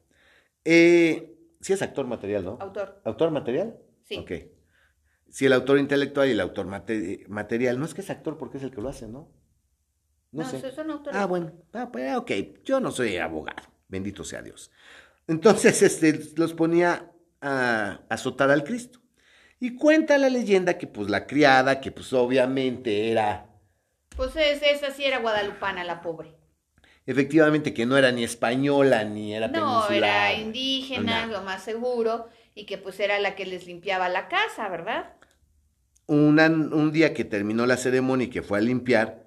[0.65, 2.59] Eh, sí es actor material, ¿no?
[2.61, 3.01] Autor.
[3.05, 3.77] ¿Autor material?
[4.05, 4.19] Sí.
[4.19, 4.33] Ok.
[5.29, 8.63] Si el autor intelectual y el autor material, no es que es actor porque es
[8.63, 9.33] el que lo hace, ¿no?
[10.31, 10.63] No, sé.
[11.13, 11.53] Ah, bueno.
[11.73, 12.31] Ah, pues, ok.
[12.65, 13.63] Yo no soy abogado.
[13.89, 14.71] Bendito sea Dios.
[15.27, 19.01] Entonces, este, los ponía a azotar al Cristo.
[19.65, 23.47] Y cuenta la leyenda que, pues, la criada, que, pues, obviamente era...
[24.15, 26.35] Pues esa sí era guadalupana, la pobre.
[27.07, 32.67] Efectivamente, que no era ni española, ni era No, era indígena, lo más seguro, y
[32.67, 35.15] que, pues, era la que les limpiaba la casa, ¿verdad?
[36.09, 39.25] un día que terminó la ceremonia y que fue a limpiar,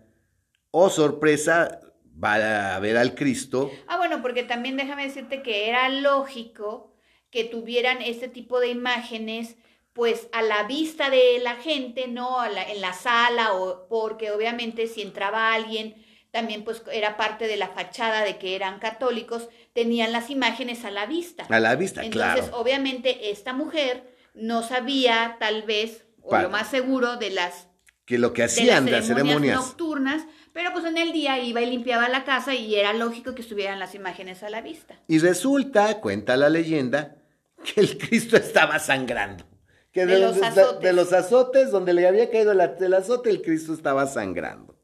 [0.70, 1.80] oh sorpresa,
[2.24, 3.72] va a ver al Cristo.
[3.88, 6.94] Ah, bueno, porque también déjame decirte que era lógico
[7.32, 9.56] que tuvieran este tipo de imágenes
[9.98, 12.46] pues a la vista de la gente, ¿no?
[12.46, 15.96] en la sala, o porque obviamente si entraba alguien,
[16.30, 20.92] también pues era parte de la fachada de que eran católicos, tenían las imágenes a
[20.92, 21.48] la vista.
[21.50, 22.34] A la vista, claro.
[22.34, 24.04] Entonces, obviamente, esta mujer
[24.36, 27.68] no sabía, tal vez, o lo más seguro, de las...
[28.06, 31.66] Que lo que hacían de las ceremonias nocturnas, pero pues en el día iba y
[31.72, 35.00] limpiaba la casa y era lógico que estuvieran las imágenes a la vista.
[35.08, 37.16] Y resulta, cuenta la leyenda,
[37.64, 39.57] que el Cristo estaba sangrando.
[39.98, 40.80] Que de, los azotes.
[40.80, 44.76] De, los azotes, donde le había caído el azote, el Cristo estaba sangrando.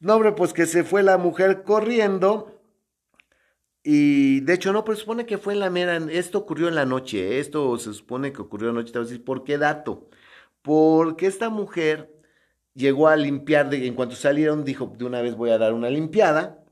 [0.00, 2.60] No, hombre, pues que se fue la mujer corriendo.
[3.84, 5.96] Y de hecho, no, pero se supone que fue en la mera.
[6.10, 7.38] Esto ocurrió en la noche.
[7.38, 8.92] Esto se supone que ocurrió en la noche.
[8.92, 10.08] Te voy a decir, ¿por qué dato?
[10.60, 12.12] Porque esta mujer
[12.74, 15.88] llegó a limpiar, de, en cuanto salieron, dijo, de una vez voy a dar una
[15.88, 16.64] limpiada,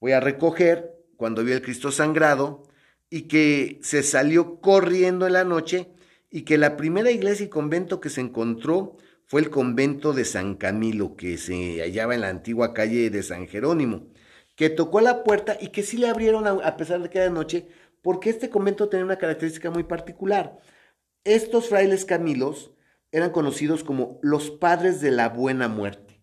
[0.00, 2.64] voy a recoger, cuando vio el Cristo sangrado,
[3.08, 5.93] y que se salió corriendo en la noche,
[6.34, 10.56] y que la primera iglesia y convento que se encontró fue el convento de San
[10.56, 14.08] Camilo, que se hallaba en la antigua calle de San Jerónimo,
[14.56, 17.68] que tocó la puerta y que sí le abrieron a pesar de que era noche,
[18.02, 20.58] porque este convento tenía una característica muy particular.
[21.22, 22.72] Estos frailes Camilos
[23.12, 26.20] eran conocidos como los padres de la buena muerte,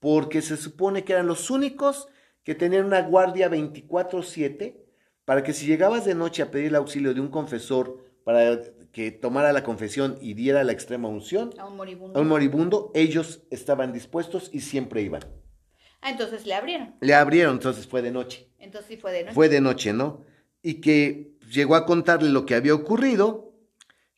[0.00, 2.08] porque se supone que eran los únicos
[2.42, 4.82] que tenían una guardia 24/7
[5.26, 8.60] para que si llegabas de noche a pedir el auxilio de un confesor para
[8.90, 12.90] que tomara la confesión y diera la extrema unción a un moribundo, a un moribundo
[12.92, 15.22] ellos estaban dispuestos y siempre iban.
[16.00, 16.96] Ah, entonces le abrieron.
[17.00, 18.48] Le abrieron, entonces fue de noche.
[18.58, 19.32] Entonces sí fue de noche.
[19.32, 20.24] Fue de noche, ¿no?
[20.60, 23.54] Y que llegó a contarle lo que había ocurrido,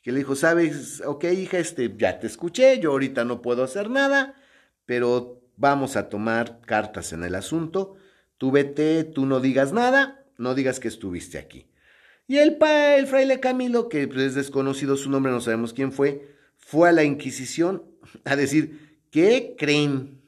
[0.02, 3.90] que le dijo, sabes, ok hija, este, ya te escuché, yo ahorita no puedo hacer
[3.90, 4.36] nada,
[4.86, 7.96] pero vamos a tomar cartas en el asunto,
[8.38, 11.68] tú vete, tú no digas nada, no digas que estuviste aquí.
[12.30, 16.36] Y el, pa, el fraile Camilo, que es desconocido su nombre, no sabemos quién fue,
[16.58, 17.82] fue a la Inquisición
[18.24, 20.22] a decir, ¿qué creen?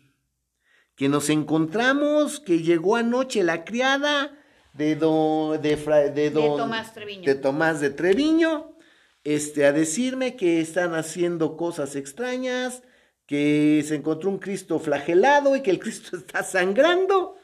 [0.96, 4.34] Que nos encontramos, que llegó anoche la criada
[4.72, 7.22] de, don, de, de, Tomás Treviño.
[7.26, 8.76] de Tomás de Treviño,
[9.22, 12.82] este, a decirme que están haciendo cosas extrañas,
[13.26, 17.36] que se encontró un Cristo flagelado y que el Cristo está sangrando.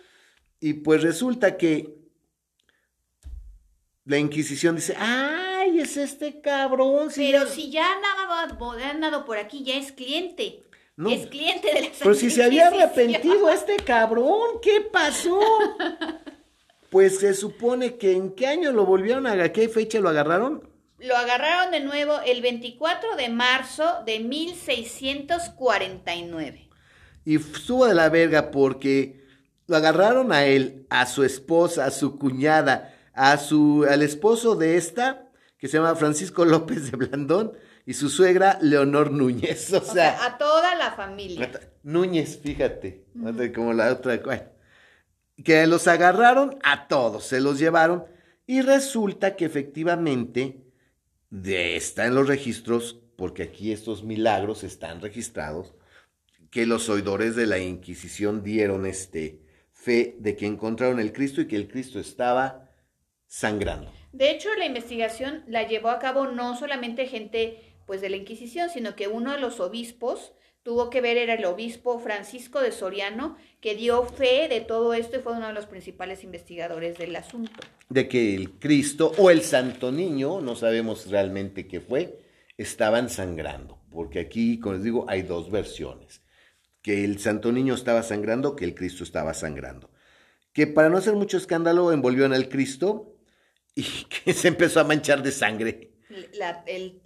[0.61, 1.96] Y pues resulta que
[4.07, 7.09] la Inquisición dice, ay, es este cabrón.
[7.15, 10.63] Pero si ya ha andado por aquí, ya es cliente.
[11.11, 15.41] es cliente de la Pero si se había arrepentido este cabrón, ¿qué pasó?
[16.89, 20.71] Pues se supone que en qué año lo volvieron a qué fecha lo agarraron?
[21.01, 26.69] Lo agarraron de nuevo el 24 de marzo de 1649.
[27.25, 29.27] Y estuvo de la verga porque
[29.67, 34.77] lo agarraron a él, a su esposa, a su cuñada, a su al esposo de
[34.77, 37.55] esta que se llama Francisco López de Blandón
[37.87, 41.51] y su suegra Leonor Núñez, o, sea, a toda la familia.
[41.83, 43.05] Núñez, fíjate,
[43.55, 44.21] como la otra,
[45.43, 48.05] que los agarraron a todos, se los llevaron
[48.47, 50.63] y resulta que efectivamente
[51.31, 55.75] de, está en los registros, porque aquí estos milagros están registrados,
[56.51, 59.43] que los oidores de la Inquisición dieron este
[59.73, 62.66] fe de que encontraron el Cristo y que el Cristo estaba
[63.27, 63.93] sangrando.
[64.13, 68.69] De hecho, la investigación la llevó a cabo no solamente gente pues de la Inquisición,
[68.71, 73.37] sino que uno de los obispos tuvo que ver era el obispo Francisco de Soriano,
[73.61, 77.61] que dio fe de todo esto y fue uno de los principales investigadores del asunto.
[77.89, 82.19] De que el Cristo o el Santo Niño, no sabemos realmente qué fue,
[82.59, 86.23] estaban sangrando, porque aquí, como les digo, hay dos versiones,
[86.83, 89.91] que el Santo Niño estaba sangrando, que el Cristo estaba sangrando.
[90.53, 93.16] Que para no hacer mucho escándalo envolvió en el Cristo
[93.77, 93.85] y
[94.25, 95.93] que se empezó a manchar de sangre.
[96.67, 97.01] el,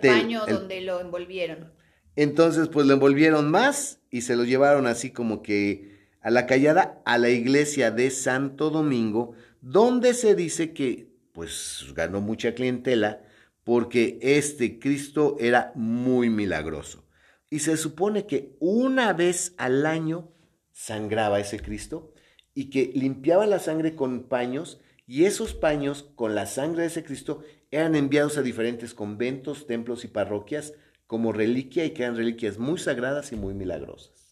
[0.00, 1.72] paño donde lo envolvieron.
[2.16, 7.02] Entonces, pues lo envolvieron más y se lo llevaron así como que a la callada
[7.04, 13.22] a la iglesia de Santo Domingo, donde se dice que pues ganó mucha clientela
[13.64, 17.04] porque este Cristo era muy milagroso.
[17.50, 20.32] Y se supone que una vez al año
[20.70, 22.14] sangraba ese Cristo
[22.54, 27.04] y que limpiaba la sangre con paños y esos paños con la sangre de ese
[27.04, 30.74] Cristo eran enviados a diferentes conventos, templos y parroquias
[31.06, 34.24] como reliquia y quedan reliquias muy sagradas y muy milagrosas.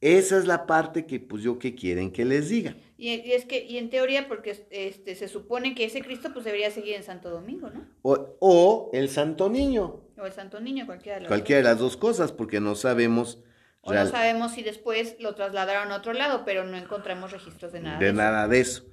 [0.00, 2.76] Esa es la parte que pues yo que quieren que les diga.
[2.98, 6.70] Y, es que, y en teoría, porque este, se supone que ese Cristo pues debería
[6.70, 7.86] seguir en Santo Domingo, ¿no?
[8.02, 10.02] O, el Santo Niño.
[10.18, 13.42] O el Santo Niño, cualquiera de las Cualquiera de las dos cosas, porque no sabemos...
[13.80, 17.80] O no sabemos si después lo trasladaron a otro lado, pero no encontramos registros de
[17.80, 17.98] nada.
[17.98, 18.84] De, nada de eso.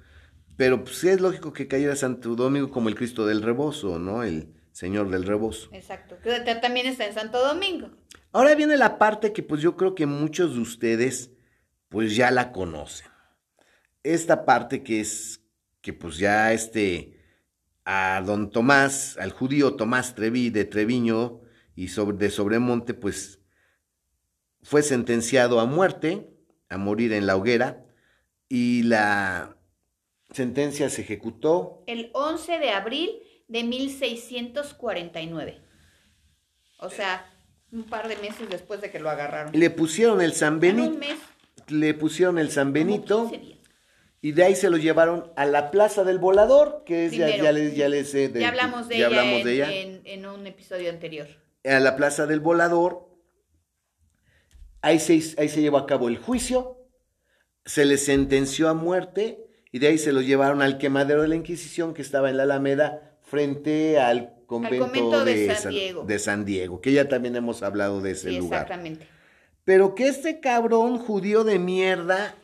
[0.56, 4.22] Pero pues es lógico que cayera Santo Domingo como el Cristo del Rebozo, ¿no?
[4.22, 5.68] El, Señor del Rebozo.
[5.72, 7.90] Exacto, que también está en Santo Domingo.
[8.32, 11.30] Ahora viene la parte que pues yo creo que muchos de ustedes
[11.88, 13.06] pues ya la conocen.
[14.02, 15.40] Esta parte que es
[15.80, 17.20] que pues ya este
[17.84, 21.40] a don Tomás, al judío Tomás Trevi de Treviño
[21.76, 23.38] y sobre, de Sobremonte pues
[24.64, 26.28] fue sentenciado a muerte,
[26.68, 27.86] a morir en la hoguera
[28.48, 29.53] y la
[30.34, 35.60] sentencia se ejecutó el 11 de abril de 1649.
[36.80, 37.30] O sea,
[37.72, 39.52] un par de meses después de que lo agarraron.
[39.58, 40.98] Le pusieron el San Benito.
[41.68, 43.30] Le pusieron el San Benito.
[44.20, 47.52] Y de ahí se lo llevaron a la Plaza del Volador, que es ya, ya,
[47.52, 51.28] les, ya les ya hablamos de ella, en, un episodio anterior.
[51.62, 53.10] A la Plaza del Volador.
[54.80, 56.78] Ahí se, ahí se llevó a cabo el juicio.
[57.66, 59.43] Se le sentenció a muerte.
[59.74, 62.44] Y de ahí se lo llevaron al quemadero de la Inquisición, que estaba en la
[62.44, 65.52] Alameda, frente al convento, de,
[66.20, 66.80] San Diego.
[66.80, 68.62] que ya también hemos hablado de ese lugar.
[68.62, 69.08] Exactamente.
[69.64, 72.36] Pero que este cabrón judío de mierda,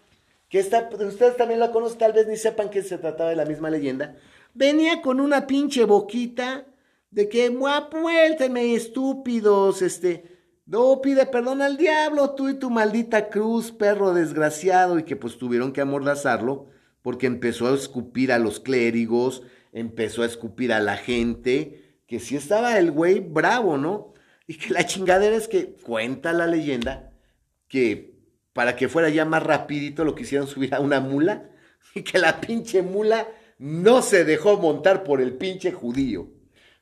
[0.49, 3.45] que está, ustedes también lo conocen, tal vez ni sepan que se trataba de la
[3.45, 4.17] misma leyenda,
[4.53, 6.67] venía con una pinche boquita
[7.13, 10.25] de que, muélteme, estúpidos, este,
[10.67, 15.39] no, pide perdón al diablo, tú y tu maldita cruz, perro desgraciado, y que pues
[15.39, 16.71] tuvieron que amordazarlo
[17.03, 19.43] porque empezó a escupir a los clérigos,
[19.73, 24.15] empezó a escupir a la gente, que sí estaba el güey bravo, ¿no?
[24.47, 27.13] Y que la chingadera es que cuenta la leyenda
[27.69, 28.11] que
[28.53, 31.51] para que fuera ya más rapidito lo quisieron subir a una mula
[31.95, 33.29] y que la pinche mula
[33.59, 36.29] no se dejó montar por el pinche judío.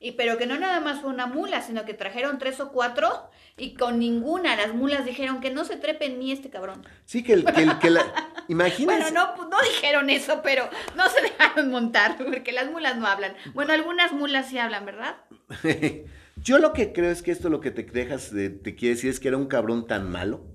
[0.01, 3.31] Y pero que no nada más fue una mula, sino que trajeron tres o cuatro
[3.57, 6.87] y con ninguna las mulas dijeron que no se trepe mí este cabrón.
[7.05, 8.05] Sí, que el que, el, que la...
[8.49, 9.11] Imagínense.
[9.11, 13.35] Bueno, no, no dijeron eso, pero no se dejaron montar, porque las mulas no hablan.
[13.55, 15.17] Bueno, algunas mulas sí hablan, ¿verdad?
[16.37, 19.11] Yo lo que creo es que esto lo que te dejas, de, te quiere decir
[19.11, 20.47] es que era un cabrón tan malo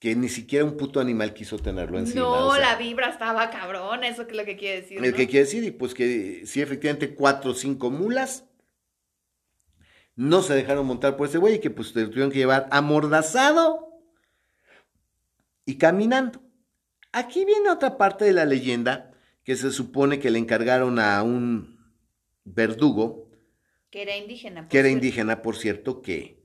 [0.00, 2.22] que ni siquiera un puto animal quiso tenerlo encima.
[2.22, 5.02] No, la vibra estaba cabrón, eso es lo que quiere decir.
[5.02, 8.44] El que quiere decir, y pues que sí, efectivamente, cuatro o cinco mulas
[10.16, 14.02] no se dejaron montar por ese güey y que pues te tuvieron que llevar amordazado
[15.64, 16.40] y caminando.
[17.12, 19.12] Aquí viene otra parte de la leyenda
[19.44, 21.78] que se supone que le encargaron a un
[22.44, 23.30] verdugo.
[23.90, 24.68] Que era indígena.
[24.68, 26.42] que era indígena, por cierto, que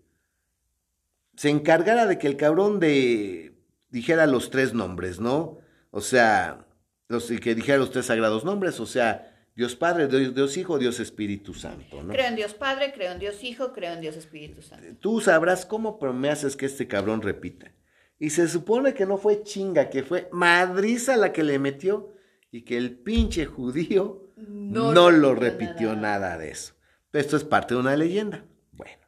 [1.35, 3.55] se encargara de que el cabrón de
[3.89, 5.57] dijera los tres nombres, ¿no?
[5.91, 6.67] O sea,
[7.07, 11.53] los, que dijera los tres sagrados nombres, o sea, Dios Padre, Dios, Hijo, Dios Espíritu
[11.53, 12.13] Santo, ¿no?
[12.13, 14.87] Creo en Dios Padre, creo en Dios Hijo, creo en Dios Espíritu Santo.
[14.99, 17.71] Tú sabrás cómo, pero me haces que este cabrón repita.
[18.19, 22.13] Y se supone que no fue chinga, que fue madriza la que le metió
[22.51, 26.37] y que el pinche judío no, lo repitió nada.
[26.37, 26.73] de eso.
[27.13, 28.45] Esto es parte de una leyenda.
[28.71, 29.01] Bueno.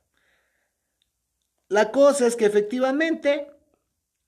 [1.67, 3.51] La cosa es que efectivamente,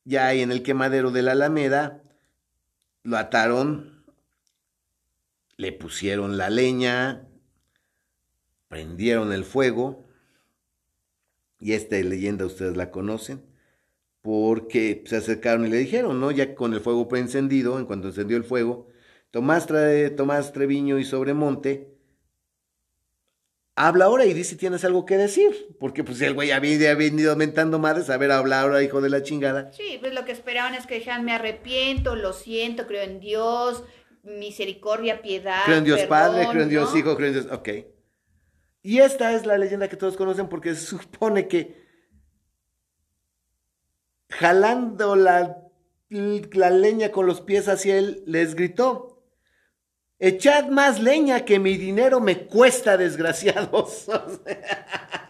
[0.04, 2.04] ya ahí en el quemadero de la Alameda,
[3.04, 3.93] lo ataron
[5.64, 7.26] le pusieron la leña,
[8.68, 10.06] prendieron el fuego,
[11.58, 13.46] y esta leyenda ustedes la conocen,
[14.22, 16.32] porque se acercaron y le dijeron, ¿no?
[16.32, 18.90] Ya con el fuego encendido, en cuanto encendió el fuego,
[19.32, 19.66] Tomás,
[20.18, 21.94] Tomás Treviño y Sobremonte,
[23.78, 27.38] habla ahora y dice si tienes algo que decir, porque pues el güey había, venido
[27.38, 29.72] mentando madres, a ver, habla ahora, hijo de la chingada.
[29.72, 33.86] Sí, pues lo que esperaban es que dijeran, me arrepiento, lo siento, creo en Dios,
[34.24, 35.64] misericordia, piedad.
[35.66, 37.48] Creo en Dios Padre, creo en Dios Hijo, creo en Dios.
[37.52, 37.70] Ok.
[38.82, 41.84] Y esta es la leyenda que todos conocen porque se supone que
[44.30, 45.58] jalando la,
[46.10, 49.24] la leña con los pies hacia él, les gritó.
[50.20, 54.08] Echad más leña que mi dinero me cuesta, desgraciados.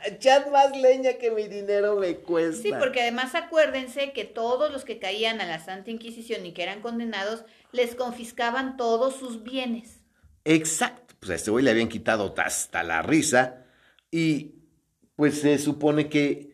[0.05, 2.61] Echad más leña que mi dinero me cuesta.
[2.61, 6.63] Sí, porque además acuérdense que todos los que caían a la Santa Inquisición y que
[6.63, 10.01] eran condenados, les confiscaban todos sus bienes.
[10.45, 11.15] Exacto.
[11.19, 13.65] Pues a este güey le habían quitado hasta la risa.
[14.11, 14.55] Y
[15.15, 16.53] pues se supone que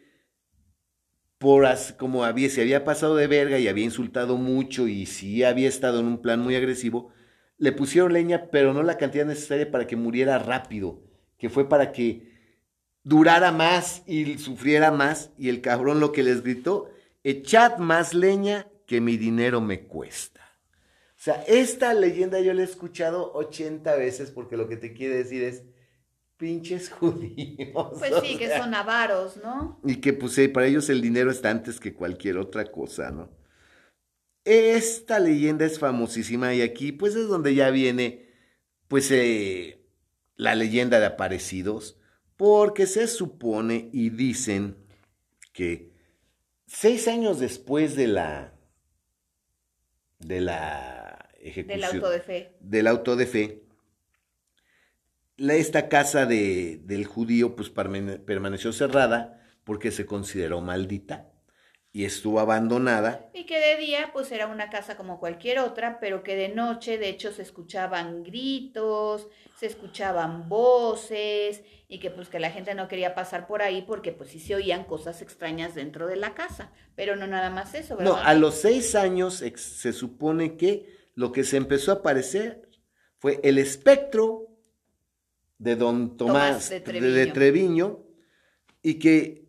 [1.39, 1.65] por
[1.97, 6.01] como había, se había pasado de verga y había insultado mucho y sí había estado
[6.01, 7.13] en un plan muy agresivo,
[7.57, 11.01] le pusieron leña, pero no la cantidad necesaria para que muriera rápido,
[11.37, 12.28] que fue para que
[13.09, 16.91] durara más y sufriera más, y el cabrón lo que les gritó,
[17.23, 20.39] echad más leña que mi dinero me cuesta.
[21.09, 25.15] O sea, esta leyenda yo la he escuchado 80 veces porque lo que te quiere
[25.15, 25.63] decir es
[26.37, 27.97] pinches judíos.
[27.99, 29.81] Pues sí, que son avaros, ¿no?
[29.83, 33.29] Y que pues para ellos el dinero está antes que cualquier otra cosa, ¿no?
[34.45, 38.29] Esta leyenda es famosísima y aquí pues es donde ya viene
[38.87, 39.85] pues eh,
[40.37, 41.98] la leyenda de aparecidos,
[42.39, 44.77] porque se supone y dicen
[45.51, 45.91] que
[46.67, 48.53] seis años después de la
[50.19, 53.63] de la ejecución del auto de fe, del auto de fe
[55.37, 61.33] esta casa de, del judío pues permaneció cerrada porque se consideró maldita
[61.91, 63.29] y estuvo abandonada.
[63.33, 66.97] Y que de día pues era una casa como cualquier otra, pero que de noche
[66.97, 69.27] de hecho se escuchaban gritos,
[69.59, 74.11] se escuchaban voces y que pues que la gente no quería pasar por ahí porque
[74.11, 77.97] pues sí se oían cosas extrañas dentro de la casa, pero no nada más eso,
[77.97, 78.11] ¿verdad?
[78.11, 82.69] No, a los seis años se supone que lo que se empezó a aparecer
[83.17, 84.47] fue el espectro
[85.57, 87.13] de don Tomás, de, Treviño.
[87.13, 87.99] de Treviño
[88.81, 89.45] y que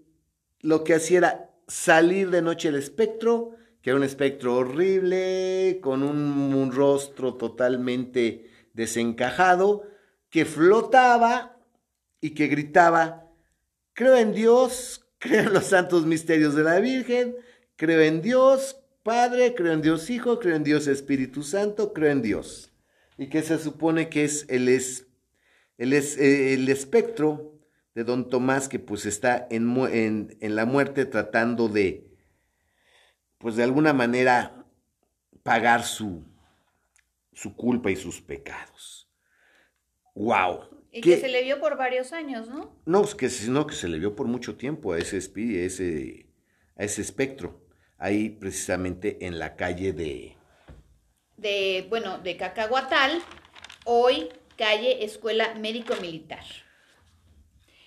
[0.61, 6.02] lo que hacía era salir de noche el espectro, que era un espectro horrible, con
[6.02, 9.84] un, rostro totalmente desencajado,
[10.31, 11.57] que flotaba
[12.20, 13.28] y que gritaba,
[13.93, 17.37] creo en Dios, creo en los santos misterios de la Virgen,
[17.76, 22.22] creo en Dios Padre, creo en Dios Hijo, creo en Dios Espíritu Santo, creo en
[22.22, 22.70] Dios.
[23.16, 25.07] Y que se supone que es el, es,
[25.78, 27.59] el, es, el espectro
[27.95, 32.07] de don Tomás que pues está en, en, en, la muerte tratando de,
[33.39, 34.66] pues de alguna manera,
[35.43, 36.24] pagar su,
[37.33, 38.89] su culpa y sus pecados.
[40.20, 40.68] ¡Wow!
[40.92, 42.76] Y que, se le vio por varios años, ¿no?
[42.84, 46.26] No, que, no, que se le vio por mucho tiempo a ese, ese,
[46.76, 47.64] a ese espectro.
[47.96, 50.36] Ahí precisamente en la calle de...
[51.38, 53.22] De, bueno, de Cacahuatal,
[53.86, 56.44] hoy calle Escuela Médico Militar.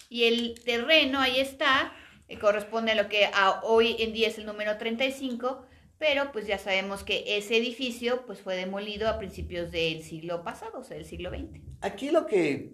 [0.10, 1.94] Y el terreno ahí está,
[2.28, 3.30] eh, corresponde a lo que
[3.62, 5.68] hoy en día es el número 35,
[6.04, 10.80] pero pues ya sabemos que ese edificio pues fue demolido a principios del siglo pasado,
[10.80, 11.62] o sea, del siglo XX.
[11.80, 12.74] Aquí lo que,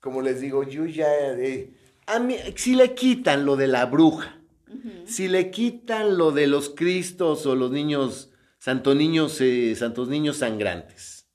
[0.00, 1.06] como les digo, yo ya,
[1.38, 1.70] eh,
[2.06, 4.42] a mí, si le quitan lo de la bruja,
[5.06, 10.38] si le quitan lo de los cristos o los niños, santos niños, eh, santos niños
[10.38, 11.28] sangrantes.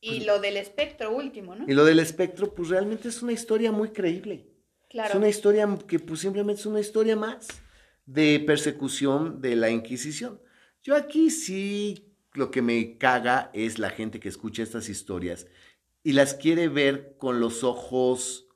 [0.00, 1.66] Y lo del espectro último, ¿no?
[1.68, 4.46] Y lo del espectro, pues realmente es una historia muy creíble.
[4.88, 5.10] Claro.
[5.10, 7.61] Es una historia que pues simplemente es una historia más
[8.12, 10.40] de persecución de la Inquisición.
[10.82, 15.46] Yo aquí sí lo que me caga es la gente que escucha estas historias
[16.02, 18.48] y las quiere ver con los ojos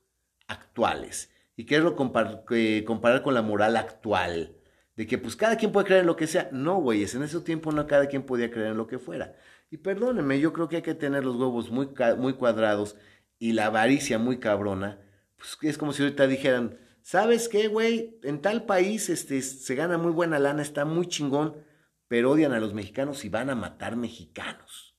[0.49, 4.57] actuales y quererlo comparar con la moral actual,
[4.95, 6.51] de que pues cada quien puede creer en lo que sea.
[6.53, 9.37] No, güeyes, en ese tiempo no cada quien podía creer en lo que fuera.
[9.71, 11.89] Y perdónenme, yo creo que hay que tener los huevos muy,
[12.19, 12.97] muy cuadrados
[13.39, 15.01] y la avaricia muy cabrona.
[15.37, 18.19] Pues es como si ahorita dijeran, ¿sabes qué, güey?
[18.25, 21.65] En tal país este, se gana muy buena lana, está muy chingón,
[22.09, 24.97] pero odian a los mexicanos y van a matar mexicanos.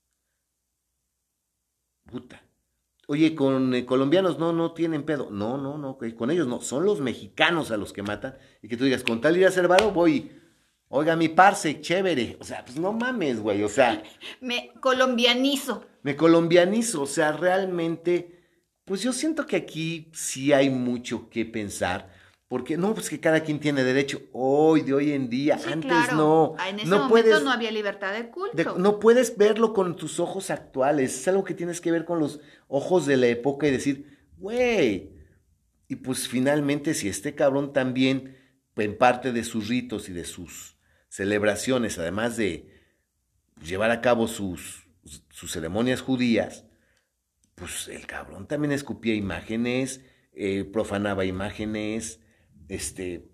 [2.05, 2.41] Puta.
[3.07, 5.29] Oye, con eh, colombianos no, no tienen pedo.
[5.31, 6.61] No, no, no, con ellos no.
[6.61, 8.37] Son los mexicanos a los que matan.
[8.61, 10.31] Y que tú digas, con tal ir a ser varo, voy.
[10.87, 12.37] Oiga, mi parce, chévere.
[12.39, 13.63] O sea, pues no mames, güey.
[13.63, 14.01] O sea.
[14.41, 15.85] Me colombianizo.
[16.03, 17.01] Me colombianizo.
[17.01, 18.36] O sea, realmente,
[18.88, 22.09] pues yo siento que aquí sí hay mucho que pensar.
[22.47, 25.59] Porque no, pues que cada quien tiene derecho hoy, de hoy en día.
[25.69, 26.55] Antes no.
[26.57, 28.77] Ah, en ese no momento no había libertad de culto.
[28.77, 31.13] no puedes verlo con tus ojos actuales.
[31.13, 35.11] Es algo que tienes que ver con los ojos de la época y decir, güey.
[35.89, 38.38] Y pues finalmente, si este cabrón también,
[38.77, 40.77] en parte de sus ritos y de sus
[41.09, 42.69] celebraciones, además de
[43.61, 44.88] llevar a cabo sus,
[45.29, 46.63] sus ceremonias judías,
[47.57, 52.21] pues el cabrón también escupía imágenes, eh, profanaba imágenes
[52.67, 53.29] este,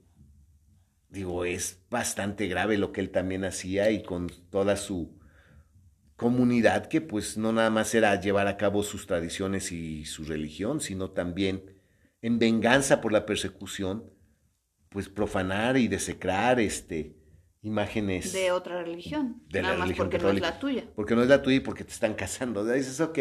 [1.10, 5.20] digo, es bastante grave lo que él también hacía y con toda su
[6.16, 10.80] comunidad que pues no nada más era llevar a cabo sus tradiciones y su religión,
[10.80, 11.82] sino también
[12.22, 14.10] en venganza por la persecución,
[14.90, 17.18] pues profanar y desecrar este,
[17.64, 18.34] imágenes.
[18.34, 19.42] De otra religión.
[19.50, 20.84] De Nada más porque no es la tuya.
[20.96, 22.66] Porque no es la tuya y porque te están casando.
[22.66, 23.18] Dices, ok,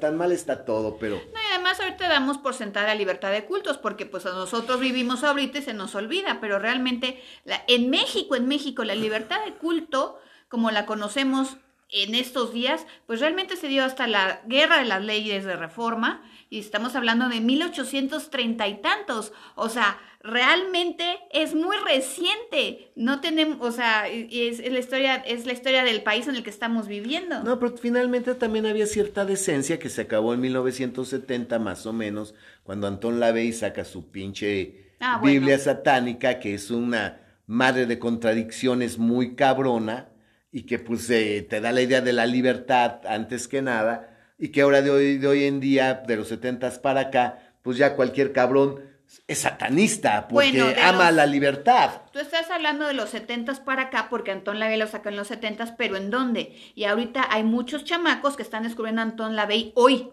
[0.00, 1.16] tan, mal está todo, pero...
[1.16, 5.24] No, y además ahorita damos por sentada la libertad de cultos, porque pues nosotros vivimos
[5.24, 9.54] ahorita y se nos olvida, pero realmente la, en México, en México, la libertad de
[9.54, 10.18] culto,
[10.48, 11.56] como la conocemos
[11.88, 16.22] en estos días, pues realmente se dio hasta la guerra de las leyes de reforma,
[16.48, 22.92] y estamos hablando de 1830 y tantos, o sea, realmente es muy reciente.
[22.94, 26.50] No tenemos, o sea, es, la historia, es la historia del país en el que
[26.50, 27.42] estamos viviendo.
[27.42, 32.34] No, pero finalmente también había cierta decencia que se acabó en 1970 más o menos,
[32.62, 38.98] cuando Antón Lavey saca su pinche ah, Biblia satánica, que es una madre de contradicciones
[38.98, 40.08] muy cabrona
[40.52, 44.48] y que pues eh, te da la idea de la libertad antes que nada y
[44.48, 47.96] que ahora de hoy, de hoy en día, de los setentas para acá, pues ya
[47.96, 48.80] cualquier cabrón
[49.26, 52.02] es satanista porque ama la libertad.
[52.12, 55.28] Tú estás hablando de los setentas para acá porque Antón Lavey lo sacó en los
[55.28, 56.56] setentas, pero ¿en dónde?
[56.74, 60.10] Y ahorita hay muchos chamacos que están descubriendo a Antón Lavey hoy.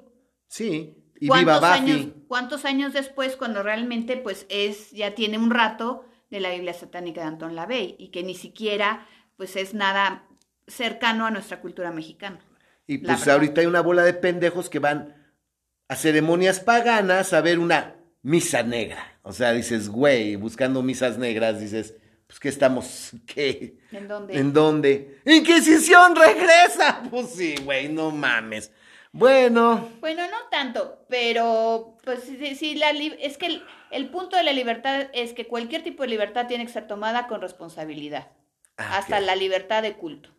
[0.47, 1.91] Sí, y viva Buffy.
[1.91, 6.74] Años, ¿Cuántos años después cuando realmente pues es, ya tiene un rato de la Biblia
[6.74, 9.07] satánica de Antón Lavey y que ni siquiera
[9.38, 10.28] pues es nada
[10.67, 12.39] cercano a nuestra cultura mexicana?
[12.88, 15.15] Y pues ahorita hay una bola de pendejos que van
[15.88, 19.19] a ceremonias paganas a ver una misa negra.
[19.21, 21.95] O sea, dices, güey, buscando misas negras, dices,
[22.27, 23.11] pues ¿qué estamos?
[23.25, 23.77] ¿Qué?
[23.91, 24.38] ¿En dónde?
[24.38, 25.19] ¿En dónde?
[25.25, 27.03] ¡Inquisición regresa!
[27.09, 28.71] Pues sí, güey, no mames.
[29.11, 29.89] Bueno.
[29.99, 33.61] Bueno, no tanto, pero pues sí, la es que
[33.91, 37.27] el, punto de la libertad es que cualquier tipo de libertad tiene que ser tomada
[37.27, 38.31] con responsabilidad.
[38.77, 40.31] Ah, hasta la libertad de culto.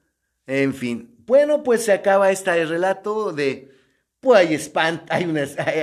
[0.49, 3.73] En fin, bueno, pues se acaba este relato de
[4.21, 5.39] pues hay, espanto, hay, un,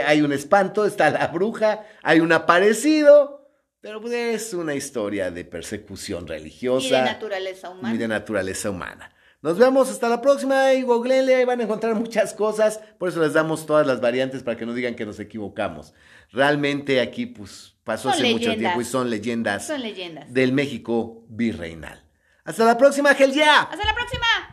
[0.06, 3.48] hay un espanto, está la bruja, hay un aparecido,
[3.82, 6.88] pero pues es una historia de persecución religiosa.
[6.88, 7.94] Y de naturaleza humana.
[7.94, 9.14] Y de naturaleza humana.
[9.44, 13.22] Nos vemos hasta la próxima y googleenle, ahí van a encontrar muchas cosas, por eso
[13.22, 15.94] les damos todas las variantes para que no digan que nos equivocamos.
[16.32, 22.04] Realmente aquí pues pasó hace mucho tiempo y son leyendas, son leyendas del México virreinal.
[22.44, 24.51] Hasta la próxima, Gel Hasta la próxima.